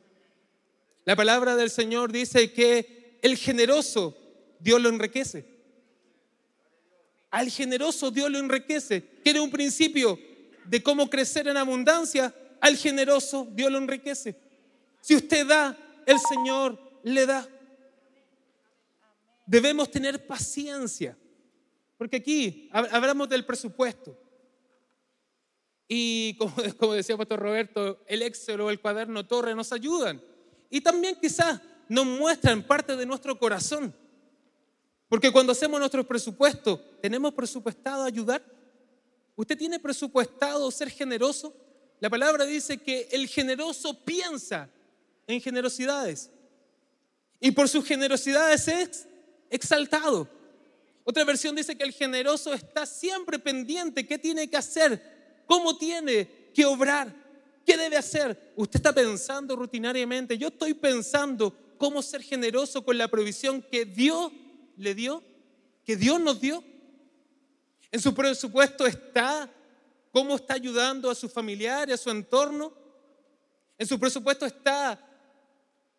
La 1.06 1.16
palabra 1.16 1.56
del 1.56 1.70
Señor 1.70 2.12
dice 2.12 2.52
que 2.52 3.20
el 3.22 3.38
generoso 3.38 4.18
Dios 4.60 4.82
lo 4.82 4.90
enriquece. 4.90 5.46
Al 7.30 7.50
generoso 7.50 8.12
Dios 8.12 8.32
lo 8.32 8.40
enriquece. 8.40 9.06
Quiere 9.24 9.40
un 9.40 9.52
principio 9.52 10.20
de 10.66 10.82
cómo 10.82 11.10
crecer 11.10 11.48
en 11.48 11.58
abundancia. 11.58 12.34
Al 12.60 12.76
generoso 12.78 13.48
Dios 13.52 13.72
lo 13.72 13.78
enriquece. 13.78 14.36
Si 15.02 15.16
usted 15.16 15.46
da, 15.46 15.78
el 16.06 16.18
Señor 16.20 16.87
le 17.14 17.26
da. 17.26 17.48
Debemos 19.46 19.90
tener 19.90 20.26
paciencia. 20.28 21.18
Porque 21.98 22.18
aquí 22.18 22.70
hablamos 22.72 23.28
del 23.30 23.46
presupuesto. 23.46 24.18
Y 25.88 26.36
como, 26.38 26.54
como 26.78 26.94
decía 26.94 27.18
Pastor 27.18 27.40
Roberto, 27.40 28.04
el 28.08 28.22
Excel 28.22 28.62
o 28.62 28.70
el 28.70 28.80
cuaderno 28.80 29.26
Torre 29.26 29.56
nos 29.56 29.72
ayudan 29.72 30.22
y 30.70 30.82
también 30.82 31.18
quizás 31.20 31.62
nos 31.88 32.06
muestran 32.06 32.62
parte 32.64 32.96
de 32.96 33.06
nuestro 33.06 33.38
corazón. 33.40 33.94
Porque 35.08 35.32
cuando 35.32 35.54
hacemos 35.54 35.80
nuestro 35.80 36.06
presupuesto, 36.06 36.80
¿tenemos 37.02 37.34
presupuestado 37.34 38.04
ayudar? 38.04 38.44
¿Usted 39.36 39.58
tiene 39.58 39.80
presupuestado 39.80 40.70
ser 40.70 40.90
generoso? 40.90 41.56
La 42.00 42.10
palabra 42.10 42.46
dice 42.46 42.78
que 42.78 43.08
el 43.12 43.28
generoso 43.28 44.04
piensa 44.04 44.70
en 45.26 45.40
generosidades. 45.40 46.30
Y 47.40 47.52
por 47.52 47.70
sus 47.70 47.86
generosidades 47.86 48.68
es 48.68 49.08
exaltado. 49.50 50.28
Otra 51.04 51.24
versión 51.24 51.56
dice 51.56 51.78
que 51.78 51.84
el 51.84 51.94
generoso 51.94 52.54
está 52.54 52.86
siempre 52.86 53.40
pendiente. 53.40 54.06
¿Qué 54.06 54.18
tiene 54.18 54.50
que 54.50 54.58
hacer? 54.58 55.44
¿Cómo 55.46 55.78
tiene 55.78 56.50
que 56.54 56.66
obrar? 56.66 57.14
¿Qué 57.66 57.78
debe 57.78 57.98
hacer? 57.98 58.54
Usted 58.56 58.78
está 58.78 58.94
pensando 58.94 59.56
rutinariamente, 59.56 60.38
yo 60.38 60.48
estoy 60.48 60.74
pensando 60.74 61.54
cómo 61.78 62.02
ser 62.02 62.22
generoso 62.22 62.84
con 62.84 62.98
la 62.98 63.08
provisión 63.08 63.62
que 63.62 63.86
Dios 63.86 64.32
le 64.78 64.96
dio, 64.96 65.24
que 65.86 65.96
Dios 65.96 66.20
nos 66.20 66.42
dio. 66.42 66.64
En 67.92 68.02
su 68.02 68.14
presupuesto 68.14 68.86
está 68.86 69.50
cómo 70.12 70.36
está 70.36 70.56
ayudando 70.56 71.10
a 71.10 71.16
su 71.16 71.30
familiar 71.30 71.90
y 71.90 71.94
a 71.94 71.98
su 71.98 72.10
entorno. 72.10 72.74
En 73.78 73.86
su 73.86 74.00
presupuesto 74.00 74.46
está 74.46 75.00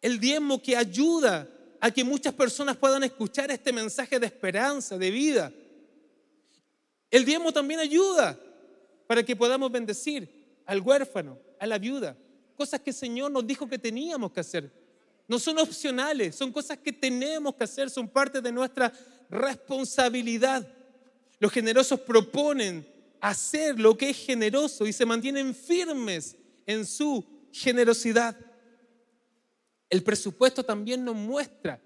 el 0.00 0.20
diezmo 0.20 0.62
que 0.62 0.76
ayuda 0.76 1.48
a 1.80 1.90
que 1.90 2.04
muchas 2.04 2.34
personas 2.34 2.76
puedan 2.76 3.04
escuchar 3.04 3.50
este 3.50 3.72
mensaje 3.72 4.18
de 4.18 4.26
esperanza, 4.26 4.98
de 4.98 5.10
vida. 5.10 5.52
El 7.10 7.24
diezmo 7.24 7.52
también 7.52 7.80
ayuda 7.80 8.38
para 9.06 9.22
que 9.22 9.36
podamos 9.36 9.70
bendecir 9.72 10.28
al 10.66 10.80
huérfano, 10.80 11.38
a 11.58 11.66
la 11.66 11.78
viuda. 11.78 12.16
Cosas 12.56 12.80
que 12.80 12.90
el 12.90 12.96
Señor 12.96 13.30
nos 13.30 13.46
dijo 13.46 13.68
que 13.68 13.78
teníamos 13.78 14.32
que 14.32 14.40
hacer. 14.40 14.70
No 15.26 15.38
son 15.38 15.58
opcionales, 15.58 16.34
son 16.34 16.52
cosas 16.52 16.78
que 16.78 16.92
tenemos 16.92 17.54
que 17.54 17.64
hacer, 17.64 17.90
son 17.90 18.08
parte 18.08 18.40
de 18.40 18.50
nuestra 18.50 18.92
responsabilidad. 19.30 20.66
Los 21.38 21.52
generosos 21.52 22.00
proponen 22.00 22.86
hacer 23.20 23.78
lo 23.78 23.96
que 23.96 24.10
es 24.10 24.16
generoso 24.16 24.86
y 24.86 24.92
se 24.92 25.06
mantienen 25.06 25.54
firmes 25.54 26.36
en 26.66 26.84
su 26.86 27.24
generosidad. 27.52 28.36
El 29.88 30.02
presupuesto 30.02 30.64
también 30.64 31.04
nos 31.04 31.14
muestra 31.14 31.80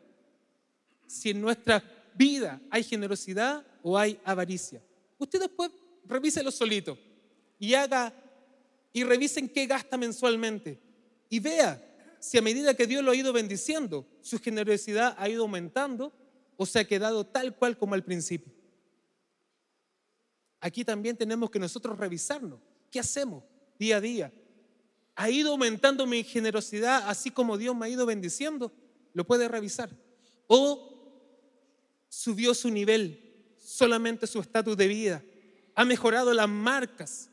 si 1.07 1.31
en 1.31 1.41
nuestra 1.41 1.83
vida 2.15 2.61
hay 2.71 2.83
generosidad 2.83 3.65
o 3.83 3.97
hay 3.97 4.19
avaricia. 4.25 4.83
Usted 5.19 5.41
después 5.41 5.71
revíselo 6.05 6.51
solito 6.51 6.99
y 7.59 7.75
haga 7.75 8.13
y 8.93 9.05
revisen 9.05 9.49
qué 9.49 9.67
gasta 9.67 9.97
mensualmente 9.97 10.81
y 11.29 11.39
vea 11.41 11.81
si 12.19 12.39
a 12.39 12.43
medida 12.43 12.75
que 12.75 12.87
Dios 12.87 13.03
lo 13.03 13.11
ha 13.11 13.17
ido 13.17 13.33
bendiciendo, 13.33 14.07
su 14.21 14.39
generosidad 14.39 15.15
ha 15.19 15.29
ido 15.29 15.43
aumentando 15.43 16.13
o 16.57 16.67
se 16.67 16.79
ha 16.79 16.85
quedado 16.87 17.27
tal 17.27 17.57
cual 17.57 17.77
como 17.77 17.95
al 17.95 18.05
principio. 18.05 18.53
Aquí 20.61 20.85
también 20.85 21.17
tenemos 21.17 21.51
que 21.51 21.59
nosotros 21.59 21.99
revisarnos. 21.99 22.61
¿Qué 22.91 23.01
hacemos 23.01 23.43
día 23.79 23.97
a 23.97 24.01
día? 24.01 24.33
¿Ha 25.15 25.31
ido 25.31 25.51
aumentando 25.51 26.07
mi 26.07 26.25
generosidad 26.25 27.09
así 27.09 27.31
como 27.31 27.59
Dios 27.59 27.77
me 27.77 27.87
ha 27.87 27.89
ido 27.89 28.07
bendiciendo? 28.07 28.73
Lo 29.13 29.25
puede 29.25 29.49
revisar. 29.49 29.91
¿O 30.47 30.89
subió 32.09 32.55
su 32.55 32.71
nivel, 32.71 33.55
solamente 33.59 34.27
su 34.27 34.41
estatus 34.41 34.77
de 34.77 34.89
vida? 34.89 35.23
¿Ha 35.75 35.85
mejorado 35.85 36.33
las 36.33 36.49
marcas 36.49 37.31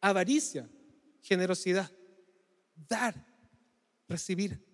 avaricia, 0.00 0.68
generosidad, 1.22 1.90
dar, 2.88 3.14
recibir. 4.08 4.64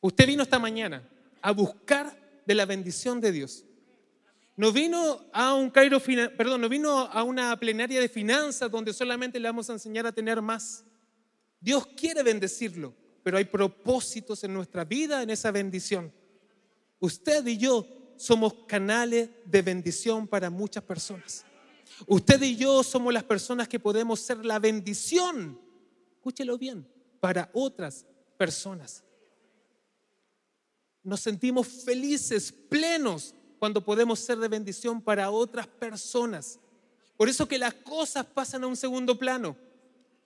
Usted 0.00 0.26
vino 0.26 0.42
esta 0.42 0.58
mañana 0.58 1.08
a 1.42 1.52
buscar 1.52 2.42
de 2.46 2.54
la 2.54 2.66
bendición 2.66 3.20
de 3.20 3.32
Dios. 3.32 3.64
No 4.60 4.72
vino 4.72 5.24
a 5.32 5.54
un 5.54 5.70
Cairo, 5.70 5.98
perdón, 6.00 6.60
no 6.60 6.68
vino 6.68 6.98
a 6.98 7.22
una 7.22 7.58
plenaria 7.58 7.98
de 7.98 8.10
finanzas 8.10 8.70
donde 8.70 8.92
solamente 8.92 9.40
le 9.40 9.48
vamos 9.48 9.70
a 9.70 9.72
enseñar 9.72 10.06
a 10.06 10.12
tener 10.12 10.42
más. 10.42 10.84
Dios 11.58 11.86
quiere 11.96 12.22
bendecirlo, 12.22 12.94
pero 13.22 13.38
hay 13.38 13.46
propósitos 13.46 14.44
en 14.44 14.52
nuestra 14.52 14.84
vida 14.84 15.22
en 15.22 15.30
esa 15.30 15.50
bendición. 15.50 16.12
Usted 16.98 17.46
y 17.46 17.56
yo 17.56 17.86
somos 18.18 18.52
canales 18.66 19.30
de 19.46 19.62
bendición 19.62 20.28
para 20.28 20.50
muchas 20.50 20.84
personas. 20.84 21.42
Usted 22.06 22.42
y 22.42 22.54
yo 22.54 22.82
somos 22.82 23.14
las 23.14 23.24
personas 23.24 23.66
que 23.66 23.80
podemos 23.80 24.20
ser 24.20 24.44
la 24.44 24.58
bendición, 24.58 25.58
escúchelo 26.16 26.58
bien, 26.58 26.86
para 27.18 27.48
otras 27.54 28.04
personas. 28.36 29.02
Nos 31.02 31.20
sentimos 31.20 31.66
felices, 31.66 32.52
plenos, 32.52 33.34
cuando 33.60 33.84
podemos 33.84 34.18
ser 34.18 34.38
de 34.38 34.48
bendición 34.48 35.00
para 35.00 35.30
otras 35.30 35.68
personas. 35.68 36.58
Por 37.16 37.28
eso 37.28 37.46
que 37.46 37.58
las 37.58 37.74
cosas 37.74 38.24
pasan 38.24 38.64
a 38.64 38.66
un 38.66 38.74
segundo 38.74 39.16
plano. 39.16 39.54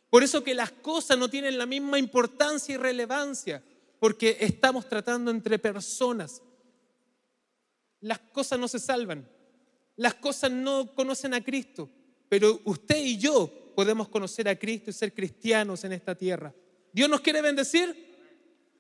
Por 0.09 0.23
eso 0.23 0.43
que 0.43 0.55
las 0.55 0.71
cosas 0.71 1.19
no 1.19 1.29
tienen 1.29 1.59
la 1.59 1.67
misma 1.67 1.99
importancia 1.99 2.73
y 2.73 2.79
relevancia, 2.79 3.61
porque 3.99 4.39
estamos 4.41 4.89
tratando 4.89 5.31
entre 5.33 5.59
personas. 5.59 6.41
Las 8.01 8.21
cosas 8.21 8.59
no 8.59 8.69
se 8.69 8.79
salvan, 8.79 9.29
las 9.97 10.15
cosas 10.15 10.53
no 10.53 10.95
conocen 10.95 11.35
a 11.35 11.43
Cristo, 11.43 11.91
pero 12.29 12.61
usted 12.65 13.03
y 13.03 13.19
yo 13.19 13.53
podemos 13.75 14.09
conocer 14.09 14.49
a 14.49 14.57
Cristo 14.57 14.91
y 14.91 14.95
ser 14.95 15.13
cristianos 15.13 15.83
en 15.83 15.93
esta 15.93 16.15
tierra. 16.15 16.55
¿Dios 16.93 17.11
nos 17.11 17.21
quiere 17.21 17.43
bendecir? 17.43 18.15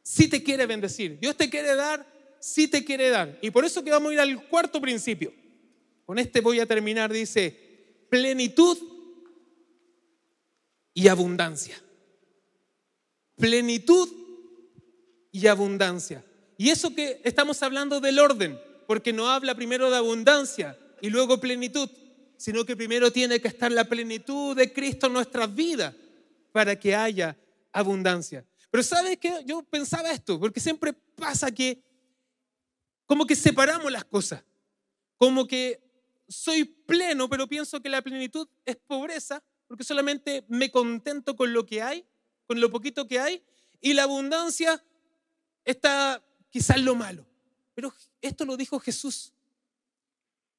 sí 0.04 0.28
te 0.28 0.44
quiere 0.44 0.66
bendecir. 0.66 1.18
Dios 1.18 1.36
te 1.36 1.50
quiere 1.50 1.74
dar, 1.74 2.06
sí 2.44 2.68
te 2.68 2.84
quiere 2.84 3.08
dar. 3.08 3.38
Y 3.40 3.50
por 3.50 3.64
eso 3.64 3.82
que 3.82 3.90
vamos 3.90 4.10
a 4.10 4.14
ir 4.14 4.20
al 4.20 4.48
cuarto 4.48 4.78
principio. 4.78 5.32
Con 6.04 6.18
este 6.18 6.42
voy 6.42 6.60
a 6.60 6.66
terminar. 6.66 7.10
Dice, 7.10 8.04
plenitud 8.10 8.76
y 10.92 11.08
abundancia. 11.08 11.80
Plenitud 13.36 14.08
y 15.32 15.46
abundancia. 15.46 16.22
Y 16.58 16.68
eso 16.68 16.94
que 16.94 17.22
estamos 17.24 17.62
hablando 17.62 17.98
del 17.98 18.18
orden, 18.18 18.60
porque 18.86 19.14
no 19.14 19.30
habla 19.30 19.54
primero 19.54 19.90
de 19.90 19.96
abundancia 19.96 20.78
y 21.00 21.08
luego 21.08 21.40
plenitud, 21.40 21.88
sino 22.36 22.66
que 22.66 22.76
primero 22.76 23.10
tiene 23.10 23.40
que 23.40 23.48
estar 23.48 23.72
la 23.72 23.84
plenitud 23.84 24.54
de 24.54 24.70
Cristo 24.70 25.06
en 25.06 25.14
nuestras 25.14 25.52
vidas 25.52 25.94
para 26.52 26.78
que 26.78 26.94
haya 26.94 27.36
abundancia. 27.72 28.44
Pero 28.70 28.82
¿sabes 28.82 29.16
qué? 29.18 29.42
Yo 29.46 29.62
pensaba 29.62 30.12
esto, 30.12 30.38
porque 30.38 30.60
siempre 30.60 30.92
pasa 30.92 31.50
que 31.50 31.82
como 33.06 33.26
que 33.26 33.36
separamos 33.36 33.90
las 33.90 34.04
cosas, 34.04 34.44
como 35.16 35.46
que 35.46 35.82
soy 36.28 36.64
pleno, 36.64 37.28
pero 37.28 37.46
pienso 37.46 37.80
que 37.80 37.88
la 37.88 38.02
plenitud 38.02 38.48
es 38.64 38.76
pobreza, 38.76 39.42
porque 39.66 39.84
solamente 39.84 40.44
me 40.48 40.70
contento 40.70 41.36
con 41.36 41.52
lo 41.52 41.66
que 41.66 41.82
hay, 41.82 42.06
con 42.46 42.60
lo 42.60 42.70
poquito 42.70 43.06
que 43.06 43.20
hay, 43.20 43.42
y 43.80 43.92
la 43.92 44.04
abundancia 44.04 44.82
está 45.64 46.22
quizás 46.50 46.80
lo 46.80 46.94
malo. 46.94 47.26
Pero 47.74 47.92
esto 48.22 48.44
lo 48.44 48.56
dijo 48.56 48.78
Jesús. 48.78 49.32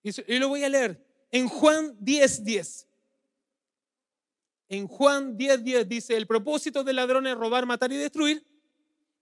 Y 0.04 0.38
lo 0.38 0.50
voy 0.50 0.64
a 0.64 0.70
leer 0.70 1.04
en 1.32 1.48
Juan 1.48 1.98
10:10. 2.00 2.44
10. 2.44 2.88
En 4.70 4.88
Juan 4.88 5.38
10:10 5.38 5.64
10 5.64 5.90
dice, 5.90 6.18
el 6.18 6.28
propósito 6.28 6.84
del 6.84 6.98
ladrón 6.98 7.26
es 7.28 7.36
robar, 7.36 7.66
matar 7.66 7.92
y 7.92 7.98
destruir. 7.98 8.46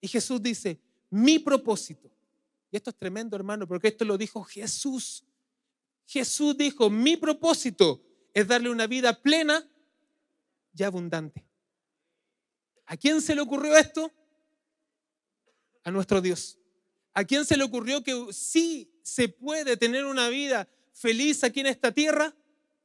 Y 0.02 0.08
Jesús 0.08 0.42
dice, 0.42 0.80
mi 1.10 1.40
propósito. 1.40 2.12
Y 2.74 2.78
esto 2.78 2.90
es 2.90 2.96
tremendo, 2.96 3.36
hermano, 3.36 3.68
porque 3.68 3.90
esto 3.90 4.04
lo 4.04 4.18
dijo 4.18 4.44
Jesús. 4.44 5.24
Jesús 6.08 6.58
dijo, 6.58 6.90
mi 6.90 7.18
propósito 7.18 8.04
es 8.34 8.48
darle 8.48 8.72
una 8.72 8.88
vida 8.88 9.22
plena 9.22 9.64
y 10.76 10.82
abundante. 10.82 11.46
¿A 12.88 12.98
quién 12.98 13.22
se 13.22 13.36
le 13.36 13.42
ocurrió 13.42 13.78
esto? 13.78 14.12
A 15.84 15.92
nuestro 15.92 16.20
Dios. 16.20 16.58
¿A 17.14 17.24
quién 17.24 17.46
se 17.46 17.58
le 17.58 17.64
ocurrió 17.64 18.04
que 18.04 18.34
sí 18.34 18.92
se 19.04 19.30
puede 19.30 19.78
tener 19.78 20.06
una 20.06 20.30
vida 20.30 20.68
feliz 20.94 21.44
aquí 21.44 21.60
en 21.60 21.68
esta 21.68 21.92
tierra? 21.92 22.36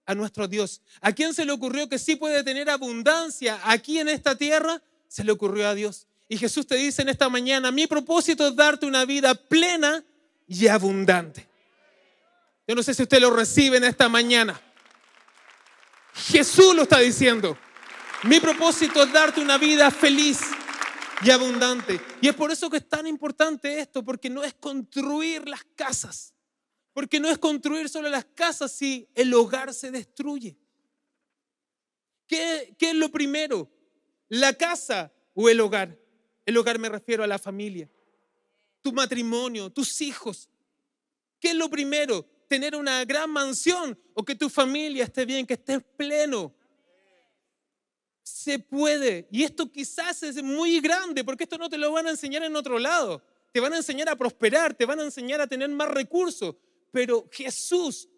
A 0.04 0.14
nuestro 0.14 0.48
Dios. 0.48 0.82
¿A 1.00 1.14
quién 1.14 1.32
se 1.32 1.46
le 1.46 1.52
ocurrió 1.52 1.88
que 1.88 1.98
sí 1.98 2.14
puede 2.14 2.44
tener 2.44 2.68
abundancia 2.68 3.58
aquí 3.64 4.00
en 4.00 4.10
esta 4.10 4.36
tierra? 4.36 4.82
Se 5.06 5.24
le 5.24 5.32
ocurrió 5.32 5.66
a 5.66 5.74
Dios. 5.74 6.07
Y 6.28 6.36
Jesús 6.36 6.66
te 6.66 6.76
dice 6.76 7.02
en 7.02 7.08
esta 7.08 7.28
mañana, 7.28 7.70
mi 7.70 7.86
propósito 7.86 8.46
es 8.46 8.54
darte 8.54 8.86
una 8.86 9.04
vida 9.04 9.34
plena 9.34 10.04
y 10.46 10.66
abundante. 10.66 11.48
Yo 12.66 12.74
no 12.74 12.82
sé 12.82 12.92
si 12.92 13.02
usted 13.02 13.20
lo 13.20 13.30
recibe 13.30 13.78
en 13.78 13.84
esta 13.84 14.08
mañana. 14.08 14.60
Jesús 16.14 16.74
lo 16.74 16.82
está 16.82 16.98
diciendo. 16.98 17.56
Mi 18.24 18.40
propósito 18.40 19.02
es 19.02 19.12
darte 19.12 19.40
una 19.40 19.56
vida 19.56 19.90
feliz 19.90 20.40
y 21.24 21.30
abundante. 21.30 22.00
Y 22.20 22.28
es 22.28 22.34
por 22.34 22.50
eso 22.50 22.68
que 22.68 22.78
es 22.78 22.88
tan 22.88 23.06
importante 23.06 23.80
esto, 23.80 24.04
porque 24.04 24.28
no 24.28 24.44
es 24.44 24.54
construir 24.54 25.48
las 25.48 25.64
casas, 25.76 26.34
porque 26.92 27.20
no 27.20 27.28
es 27.28 27.38
construir 27.38 27.88
solo 27.88 28.08
las 28.08 28.24
casas 28.24 28.72
si 28.72 29.08
el 29.14 29.32
hogar 29.34 29.72
se 29.72 29.90
destruye. 29.90 30.58
¿Qué, 32.26 32.76
es 32.78 32.94
lo 32.94 33.10
primero? 33.10 33.70
¿La 34.28 34.52
casa 34.52 35.12
o 35.34 35.48
el 35.48 35.60
hogar? 35.60 35.96
El 36.48 36.56
hogar 36.56 36.78
me 36.78 36.88
refiero 36.88 37.22
a 37.22 37.26
la 37.26 37.38
familia, 37.38 37.90
tu 38.80 38.90
matrimonio, 38.90 39.68
tus 39.68 40.00
hijos. 40.00 40.48
¿Qué 41.38 41.50
es 41.50 41.54
lo 41.54 41.68
primero? 41.68 42.24
¿Tener 42.48 42.74
una 42.74 43.04
gran 43.04 43.28
mansión 43.28 43.98
o 44.14 44.24
que 44.24 44.34
tu 44.34 44.48
familia 44.48 45.04
esté 45.04 45.26
bien, 45.26 45.46
que 45.46 45.52
esté 45.52 45.78
pleno? 45.78 46.54
se 48.22 48.58
puede. 48.58 49.28
Y 49.30 49.42
esto 49.42 49.70
quizás 49.70 50.22
es 50.22 50.42
muy 50.42 50.80
grande, 50.80 51.22
porque 51.22 51.44
esto 51.44 51.58
no 51.58 51.68
te 51.68 51.76
lo 51.76 51.92
van 51.92 52.06
a 52.06 52.10
enseñar 52.12 52.42
en 52.42 52.56
otro 52.56 52.78
lado. 52.78 53.22
Te 53.52 53.60
van 53.60 53.74
a 53.74 53.76
enseñar 53.76 54.08
a 54.08 54.16
prosperar, 54.16 54.72
te 54.72 54.86
van 54.86 55.00
a 55.00 55.04
enseñar 55.04 55.42
a 55.42 55.46
tener 55.46 55.68
más 55.68 55.90
recursos. 55.90 56.54
Pero 56.90 57.28
Jesús, 57.30 58.08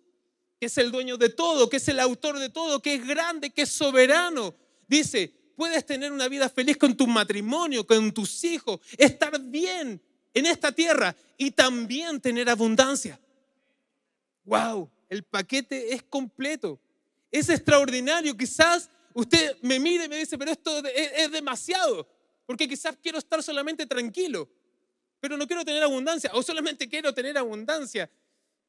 que 0.61 0.66
es 0.66 0.79
el 0.79 0.93
dueño 0.93 1.16
de 1.16 1.31
todo, 1.31 1.69
que 1.69 1.79
es 1.79 1.88
el 1.88 1.99
autor 1.99 2.38
de 2.38 2.49
todo, 2.49 2.81
que 2.81 2.95
es 2.95 3.05
grande, 3.05 3.51
que 3.51 3.62
es 3.62 3.73
soberano, 3.73 4.55
dice, 4.87 5.39
puedes 5.61 5.85
tener 5.85 6.11
una 6.11 6.27
vida 6.27 6.49
feliz 6.49 6.79
con 6.79 6.96
tu 6.96 7.07
matrimonio, 7.07 7.87
con 7.87 8.12
tus 8.12 8.44
hijos, 8.44 8.81
estar 8.96 9.38
bien 9.38 10.01
en 10.33 10.46
esta 10.46 10.73
tierra 10.73 11.14
y 11.37 11.51
también 11.51 12.18
tener 12.18 12.49
abundancia. 12.49 13.20
¡Wow! 14.44 14.90
El 15.11 15.23
paquete 15.23 15.92
es 15.92 16.03
completo. 16.05 16.81
Es 17.31 17.51
extraordinario. 17.51 18.35
Quizás 18.35 18.88
usted 19.12 19.55
me 19.61 19.79
mire 19.79 20.07
y 20.07 20.09
me 20.09 20.16
dice, 20.16 20.38
pero 20.38 20.51
esto 20.51 20.83
es, 20.87 21.31
demasiado, 21.31 22.09
porque 22.46 22.66
quizás 22.66 22.96
quiero 22.96 23.18
estar 23.18 23.42
solamente 23.42 23.85
tranquilo, 23.85 24.49
pero 25.20 25.37
no 25.37 25.46
quiero 25.46 25.62
tener 25.62 25.83
abundancia, 25.83 26.31
o 26.33 26.42
solamente 26.42 26.88
quiero 26.88 27.12
tener 27.12 27.37
abundancia, 27.37 28.11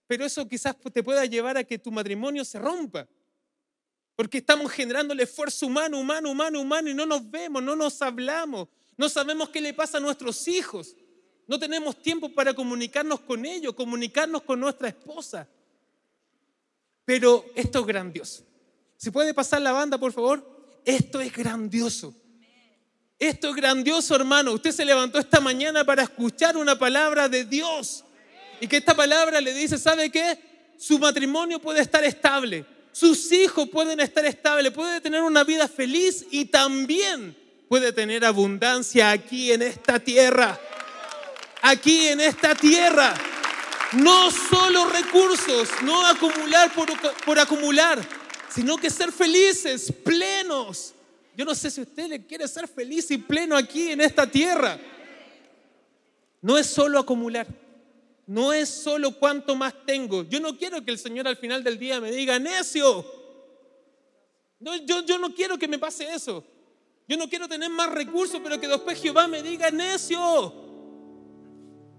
pero 0.08 0.26
eso 0.26 0.46
quizás 0.46 0.76
te 0.92 1.02
pueda 1.02 1.24
llevar 1.26 1.56
a 1.56 1.64
que 1.64 1.80
tu 1.80 1.90
matrimonio 1.90 2.44
se 2.44 2.60
rompa. 2.60 3.08
Porque 4.22 4.38
estamos 4.38 4.72
generando 4.72 5.16
el 5.16 5.20
esfuerzo 5.20 5.66
humano, 5.66 5.98
humano, 5.98 6.30
humano, 6.30 6.62
humano 6.62 6.88
y 6.88 6.94
no 6.94 7.08
nos 7.08 7.32
vemos, 7.32 7.64
no 7.64 7.76
nos 7.76 8.00
hablamos, 8.04 8.68
no 8.96 9.10
sabemos 9.10 9.50
qué 9.50 9.60
le 9.60 9.74
pasa 9.74 9.98
a 9.98 10.00
nuestros 10.00 10.48
hijos. 10.48 10.96
No 11.48 11.58
tenemos 11.58 12.00
tiempo 12.04 12.30
para 12.30 12.54
comunicarnos 12.54 13.22
con 13.22 13.48
ellos, 13.48 13.74
comunicarnos 13.74 14.44
con 14.44 14.60
nuestra 14.60 14.90
esposa. 14.90 15.50
Pero 17.04 17.46
esto 17.56 17.80
es 17.80 17.86
grandioso. 17.88 18.44
¿Se 18.96 19.12
puede 19.12 19.34
pasar 19.34 19.60
la 19.60 19.72
banda, 19.72 19.98
por 19.98 20.14
favor? 20.14 20.46
Esto 20.86 21.20
es 21.20 21.36
grandioso. 21.36 22.14
Esto 23.18 23.50
es 23.50 23.56
grandioso, 23.56 24.16
hermano. 24.16 24.54
Usted 24.54 24.72
se 24.72 24.86
levantó 24.86 25.18
esta 25.18 25.40
mañana 25.40 25.84
para 25.84 26.04
escuchar 26.04 26.58
una 26.58 26.78
palabra 26.78 27.28
de 27.28 27.44
Dios. 27.44 28.04
Y 28.60 28.68
que 28.68 28.78
esta 28.78 28.94
palabra 28.94 29.42
le 29.42 29.52
dice, 29.52 29.80
¿sabe 29.80 30.12
qué? 30.12 30.38
Su 30.78 31.00
matrimonio 31.00 31.58
puede 31.58 31.82
estar 31.82 32.04
estable. 32.04 32.81
Sus 32.92 33.32
hijos 33.32 33.70
pueden 33.70 34.00
estar 34.00 34.26
estables. 34.26 34.72
Puede 34.72 35.02
tener 35.02 35.22
una 35.22 35.44
vida 35.44 35.68
feliz 35.68 36.26
y 36.32 36.46
también 36.46 37.36
puede 37.70 37.94
tener 37.94 38.26
abundancia 38.26 39.12
aquí 39.12 39.52
en 39.52 39.62
esta 39.62 40.00
tierra. 40.00 40.60
Aquí 41.62 42.08
en 42.08 42.22
esta 42.22 42.56
tierra. 42.56 43.14
No 43.94 44.32
solo 44.32 44.86
recursos, 44.90 45.70
no 45.84 46.06
acumular 46.06 46.74
por, 46.74 46.90
por 47.26 47.40
acumular 47.40 48.02
sino 48.54 48.78
que 48.78 48.90
ser 48.90 49.12
felices, 49.12 49.92
plenos. 50.04 50.94
Yo 51.38 51.46
no 51.46 51.56
sé 51.56 51.72
si 51.72 51.82
usted 51.82 52.08
le 52.08 52.26
quiere 52.26 52.48
ser 52.48 52.68
feliz 52.68 53.10
y 53.12 53.18
pleno 53.18 53.56
aquí 53.56 53.92
en 53.92 54.02
esta 54.02 54.28
tierra. 54.28 54.78
No 56.42 56.58
es 56.58 56.68
solo 56.68 57.00
acumular, 57.00 57.48
no 58.32 58.54
es 58.54 58.70
solo 58.70 59.12
cuánto 59.20 59.58
más 59.58 59.74
tengo. 59.86 60.24
Yo 60.24 60.40
no 60.40 60.58
quiero 60.58 60.86
que 60.86 60.92
el 60.92 60.98
Señor 60.98 61.28
al 61.28 61.36
final 61.36 61.66
del 61.66 61.78
día 61.78 62.00
me 62.00 62.12
diga, 62.12 62.40
necio. 62.40 63.06
Yo, 64.58 65.06
yo 65.06 65.18
no 65.20 65.36
quiero 65.36 65.58
que 65.58 65.68
me 65.68 65.78
pase 65.78 66.10
eso. 66.14 66.42
Yo 67.10 67.18
no 67.18 67.28
quiero 67.28 67.50
tener 67.50 67.70
más 67.70 67.92
recursos, 67.92 68.40
pero 68.42 68.58
que 68.58 68.70
después 68.70 69.02
Jehová 69.02 69.28
me 69.28 69.44
diga, 69.44 69.70
necio, 69.70 70.54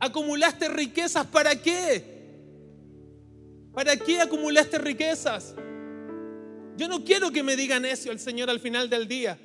acumulaste 0.00 0.70
riquezas, 0.70 1.26
¿para 1.26 1.54
qué? 1.60 2.02
¿Para 3.74 3.94
qué 3.94 4.22
acumulaste 4.22 4.78
riquezas? 4.78 5.54
Yo 6.78 6.88
no 6.88 7.04
quiero 7.04 7.30
que 7.30 7.42
me 7.42 7.56
diga 7.56 7.78
necio 7.78 8.10
el 8.10 8.18
Señor 8.18 8.48
al 8.48 8.58
final 8.58 8.88
del 8.88 9.06
día. 9.06 9.38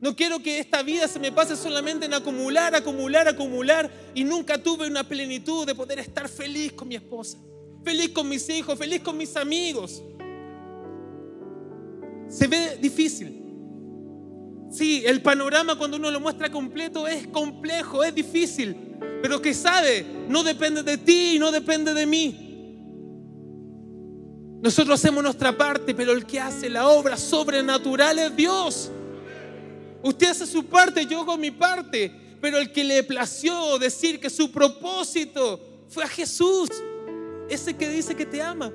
No 0.00 0.14
quiero 0.14 0.40
que 0.40 0.60
esta 0.60 0.82
vida 0.82 1.08
se 1.08 1.18
me 1.18 1.32
pase 1.32 1.56
solamente 1.56 2.06
en 2.06 2.14
acumular, 2.14 2.74
acumular, 2.74 3.26
acumular 3.26 3.90
y 4.14 4.22
nunca 4.22 4.62
tuve 4.62 4.86
una 4.86 5.02
plenitud 5.02 5.66
de 5.66 5.74
poder 5.74 5.98
estar 5.98 6.28
feliz 6.28 6.72
con 6.72 6.86
mi 6.86 6.94
esposa, 6.94 7.36
feliz 7.82 8.10
con 8.10 8.28
mis 8.28 8.48
hijos, 8.48 8.78
feliz 8.78 9.00
con 9.00 9.16
mis 9.16 9.34
amigos. 9.36 10.02
Se 12.28 12.46
ve 12.46 12.78
difícil. 12.80 13.44
Sí, 14.70 15.02
el 15.04 15.20
panorama 15.20 15.76
cuando 15.76 15.96
uno 15.96 16.10
lo 16.10 16.20
muestra 16.20 16.50
completo 16.50 17.08
es 17.08 17.26
complejo, 17.26 18.04
es 18.04 18.14
difícil, 18.14 18.76
pero 19.20 19.42
que 19.42 19.54
sabe, 19.54 20.06
no 20.28 20.44
depende 20.44 20.82
de 20.84 20.98
ti 20.98 21.36
y 21.36 21.38
no 21.40 21.50
depende 21.50 21.92
de 21.92 22.06
mí. 22.06 22.44
Nosotros 24.60 25.00
hacemos 25.00 25.24
nuestra 25.24 25.56
parte, 25.56 25.94
pero 25.94 26.12
el 26.12 26.26
que 26.26 26.38
hace 26.38 26.68
la 26.68 26.88
obra 26.88 27.16
sobrenatural 27.16 28.18
es 28.18 28.36
Dios. 28.36 28.92
Usted 30.02 30.28
hace 30.28 30.46
su 30.46 30.64
parte, 30.64 31.06
yo 31.06 31.20
hago 31.20 31.36
mi 31.36 31.50
parte, 31.50 32.12
pero 32.40 32.58
el 32.58 32.72
que 32.72 32.84
le 32.84 33.02
plació 33.02 33.78
decir 33.78 34.20
que 34.20 34.30
su 34.30 34.52
propósito 34.52 35.60
fue 35.88 36.04
a 36.04 36.08
Jesús, 36.08 36.68
ese 37.48 37.76
que 37.76 37.88
dice 37.88 38.14
que 38.14 38.26
te 38.26 38.40
ama, 38.40 38.72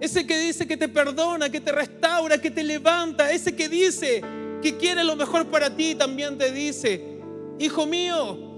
ese 0.00 0.26
que 0.26 0.38
dice 0.38 0.66
que 0.66 0.76
te 0.76 0.88
perdona, 0.88 1.50
que 1.50 1.60
te 1.60 1.72
restaura, 1.72 2.40
que 2.40 2.50
te 2.50 2.62
levanta, 2.62 3.30
ese 3.30 3.54
que 3.54 3.68
dice 3.68 4.22
que 4.62 4.76
quiere 4.76 5.04
lo 5.04 5.16
mejor 5.16 5.46
para 5.46 5.74
ti, 5.74 5.94
también 5.94 6.38
te 6.38 6.52
dice, 6.52 7.18
hijo 7.58 7.86
mío, 7.86 8.50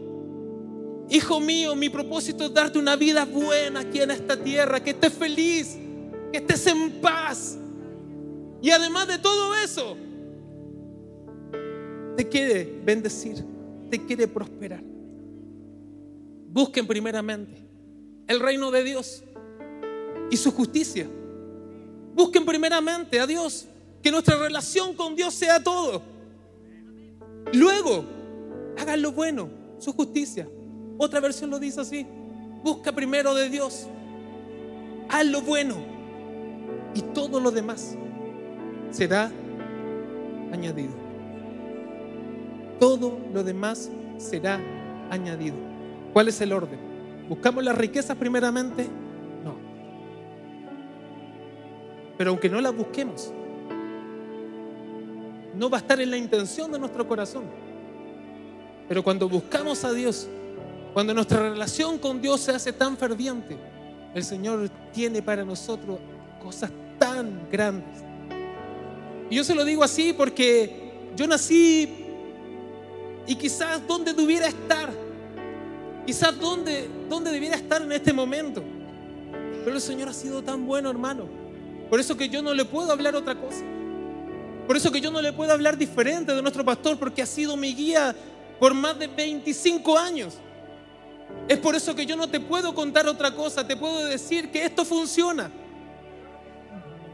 Hijo 1.13 1.41
mío, 1.41 1.75
mi 1.75 1.91
propósito 1.91 2.47
es 2.47 2.55
darte 2.55 2.79
una 2.79 2.97
vida 2.97 3.27
buena 3.27 3.81
aquí 3.81 4.01
en 4.01 4.11
esta 4.11 4.35
tierra, 4.35 4.83
que 4.83 4.91
estés 4.91 5.13
feliz, 5.13 5.77
que 6.33 6.39
estés 6.39 6.67
en 6.69 7.03
paz. 7.03 7.59
Y 8.63 8.71
además 8.71 9.09
de 9.09 9.19
todo 9.19 9.55
eso, 9.57 9.95
te 12.17 12.29
quiere 12.29 12.81
bendecir, 12.85 13.45
te 13.91 14.05
quiere 14.05 14.29
prosperar. 14.29 14.83
Busquen 16.49 16.87
primeramente 16.87 17.63
el 18.27 18.41
reino 18.41 18.71
de 18.71 18.85
Dios 18.85 19.23
y 20.31 20.37
su 20.37 20.51
justicia. 20.53 21.09
Busquen 22.15 22.45
primeramente 22.45 23.19
a 23.21 23.27
Dios, 23.27 23.67
que 24.03 24.11
nuestra 24.11 24.37
relación 24.37 24.95
con 24.95 25.17
Dios 25.17 25.33
sea 25.35 25.63
todo. 25.63 26.03
Luego, 27.53 28.05
hagan 28.79 29.01
lo 29.01 29.13
bueno, 29.13 29.49
su 29.79 29.93
justicia. 29.93 30.49
Otra 30.99 31.21
versión 31.21 31.51
lo 31.51 31.59
dice 31.59 31.81
así. 31.81 32.07
Busca 32.63 32.93
primero 32.93 33.35
de 33.35 33.49
Dios. 33.49 33.87
Haz 35.09 35.27
lo 35.27 35.41
bueno. 35.41 35.77
Y 36.95 37.01
todo 37.15 37.41
lo 37.41 37.51
demás 37.51 37.97
será 38.91 39.33
añadido. 40.53 41.02
Todo 42.83 43.17
lo 43.33 43.45
demás 43.45 43.93
será 44.19 44.61
añadido. 45.09 45.55
¿Cuál 46.13 46.27
es 46.27 46.41
el 46.41 46.53
orden? 46.53 46.81
¿Buscamos 47.29 47.63
las 47.63 47.79
riquezas 47.79 48.17
primeramente? 48.17 48.89
No. 49.45 49.55
Pero 52.19 52.31
aunque 52.31 52.49
no 52.49 52.61
las 52.61 52.75
busquemos, 52.75 53.33
no 55.55 55.71
va 55.71 55.77
a 55.77 55.81
estar 55.81 56.01
en 56.01 56.11
la 56.11 56.17
intención 56.17 56.73
de 56.73 56.81
nuestro 56.81 57.07
corazón. 57.07 57.45
Pero 58.89 59.05
cuando 59.05 59.29
buscamos 59.29 59.85
a 59.85 59.93
Dios, 59.93 60.27
cuando 60.93 61.15
nuestra 61.15 61.51
relación 61.51 61.99
con 61.99 62.21
Dios 62.21 62.41
se 62.41 62.51
hace 62.51 62.73
tan 62.73 62.97
ferviente, 62.97 63.57
el 64.13 64.25
Señor 64.25 64.69
tiene 64.93 65.23
para 65.23 65.45
nosotros 65.45 66.01
cosas 66.43 66.73
tan 66.99 67.49
grandes. 67.49 68.03
Y 69.31 69.37
yo 69.37 69.45
se 69.45 69.55
lo 69.55 69.65
digo 69.65 69.85
así 69.85 70.13
porque 70.13 71.13
yo 71.15 71.29
nací 71.29 72.02
y 73.27 73.37
quizás 73.37 73.87
donde 73.87 74.13
debiera 74.13 74.47
estar, 74.47 74.91
quizás 76.07 76.39
donde, 76.39 76.89
donde 77.09 77.31
debiera 77.31 77.57
estar 77.57 77.83
en 77.83 77.93
este 77.93 78.13
momento. 78.13 78.63
Pero 79.65 79.77
el 79.77 79.83
Señor 79.83 80.09
ha 80.09 80.13
sido 80.13 80.43
tan 80.43 80.67
bueno, 80.67 80.91
hermano. 80.91 81.29
Por 81.89 82.01
eso 82.01 82.17
que 82.17 82.29
yo 82.29 82.43
no 82.43 82.55
le 82.55 82.65
puedo 82.65 82.91
hablar 82.91 83.15
otra 83.15 83.35
cosa. 83.35 83.63
Por 84.67 84.77
eso 84.77 84.91
que 84.91 85.01
yo 85.01 85.11
no 85.11 85.21
le 85.21 85.33
puedo 85.33 85.53
hablar 85.53 85.77
diferente 85.77 86.35
de 86.35 86.43
nuestro 86.43 86.65
pastor, 86.65 86.99
porque 86.99 87.23
ha 87.23 87.27
sido 87.27 87.57
mi 87.57 87.75
guía 87.75 88.15
por 88.59 88.75
más 88.75 88.99
de 88.99 89.07
25 89.07 89.99
años. 89.99 90.35
Es 91.49 91.59
por 91.59 91.75
eso 91.75 91.95
que 91.95 92.07
yo 92.07 92.17
no 92.17 92.29
te 92.29 92.41
puedo 92.41 92.75
contar 92.75 93.07
otra 93.07 93.35
cosa, 93.35 93.67
te 93.67 93.77
puedo 93.77 94.05
decir 94.05 94.51
que 94.51 94.65
esto 94.65 94.85
funciona. 94.85 95.51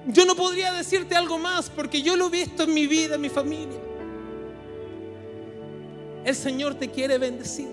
Yo 0.06 0.24
no 0.24 0.34
podría 0.34 0.72
decirte 0.72 1.14
algo 1.14 1.38
más 1.38 1.68
porque 1.68 2.00
yo 2.00 2.16
lo 2.16 2.26
he 2.28 2.30
visto 2.30 2.62
en 2.62 2.74
mi 2.74 2.86
vida, 2.86 3.16
en 3.16 3.20
mi 3.20 3.28
familia. 3.28 3.78
El 6.24 6.34
Señor 6.34 6.74
te 6.74 6.88
quiere 6.88 7.18
bendecir. 7.18 7.68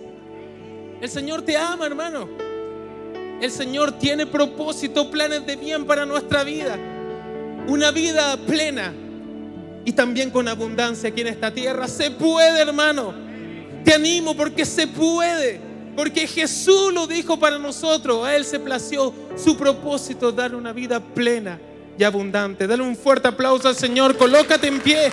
El 1.02 1.10
Señor 1.10 1.42
te 1.42 1.58
ama, 1.58 1.86
hermano. 1.86 2.28
El 3.42 3.52
Señor 3.52 3.94
tiene 4.00 4.26
propósito, 4.26 5.12
planes 5.12 5.46
de 5.46 5.56
bien 5.56 5.86
para 5.86 6.06
nuestra 6.06 6.44
vida. 6.44 6.78
Una 7.68 7.92
vida 7.92 8.38
plena 8.38 8.94
y 9.84 9.92
también 9.92 10.32
con 10.32 10.48
abundancia 10.48 11.10
aquí 11.10 11.22
en 11.22 11.28
esta 11.28 11.54
tierra. 11.54 11.88
Se 11.88 12.12
puede, 12.12 12.62
hermano. 12.62 13.14
Te 13.84 13.94
animo 13.94 14.36
porque 14.36 14.66
se 14.66 14.88
puede. 14.88 15.60
Porque 15.96 16.28
Jesús 16.28 16.94
lo 16.94 17.08
dijo 17.08 17.40
para 17.40 17.58
nosotros. 17.58 18.26
A 18.26 18.36
Él 18.36 18.46
se 18.46 18.60
plació 18.60 19.14
su 19.36 19.58
propósito, 19.58 20.32
dar 20.32 20.56
una 20.56 20.74
vida 20.74 21.00
plena 21.00 21.60
y 21.98 22.04
abundante. 22.04 22.68
Dale 22.68 22.84
un 22.84 22.96
fuerte 22.96 23.28
aplauso 23.28 23.68
al 23.68 23.76
Señor. 23.76 24.18
Colócate 24.18 24.68
en 24.68 24.80
pie. 24.80 25.12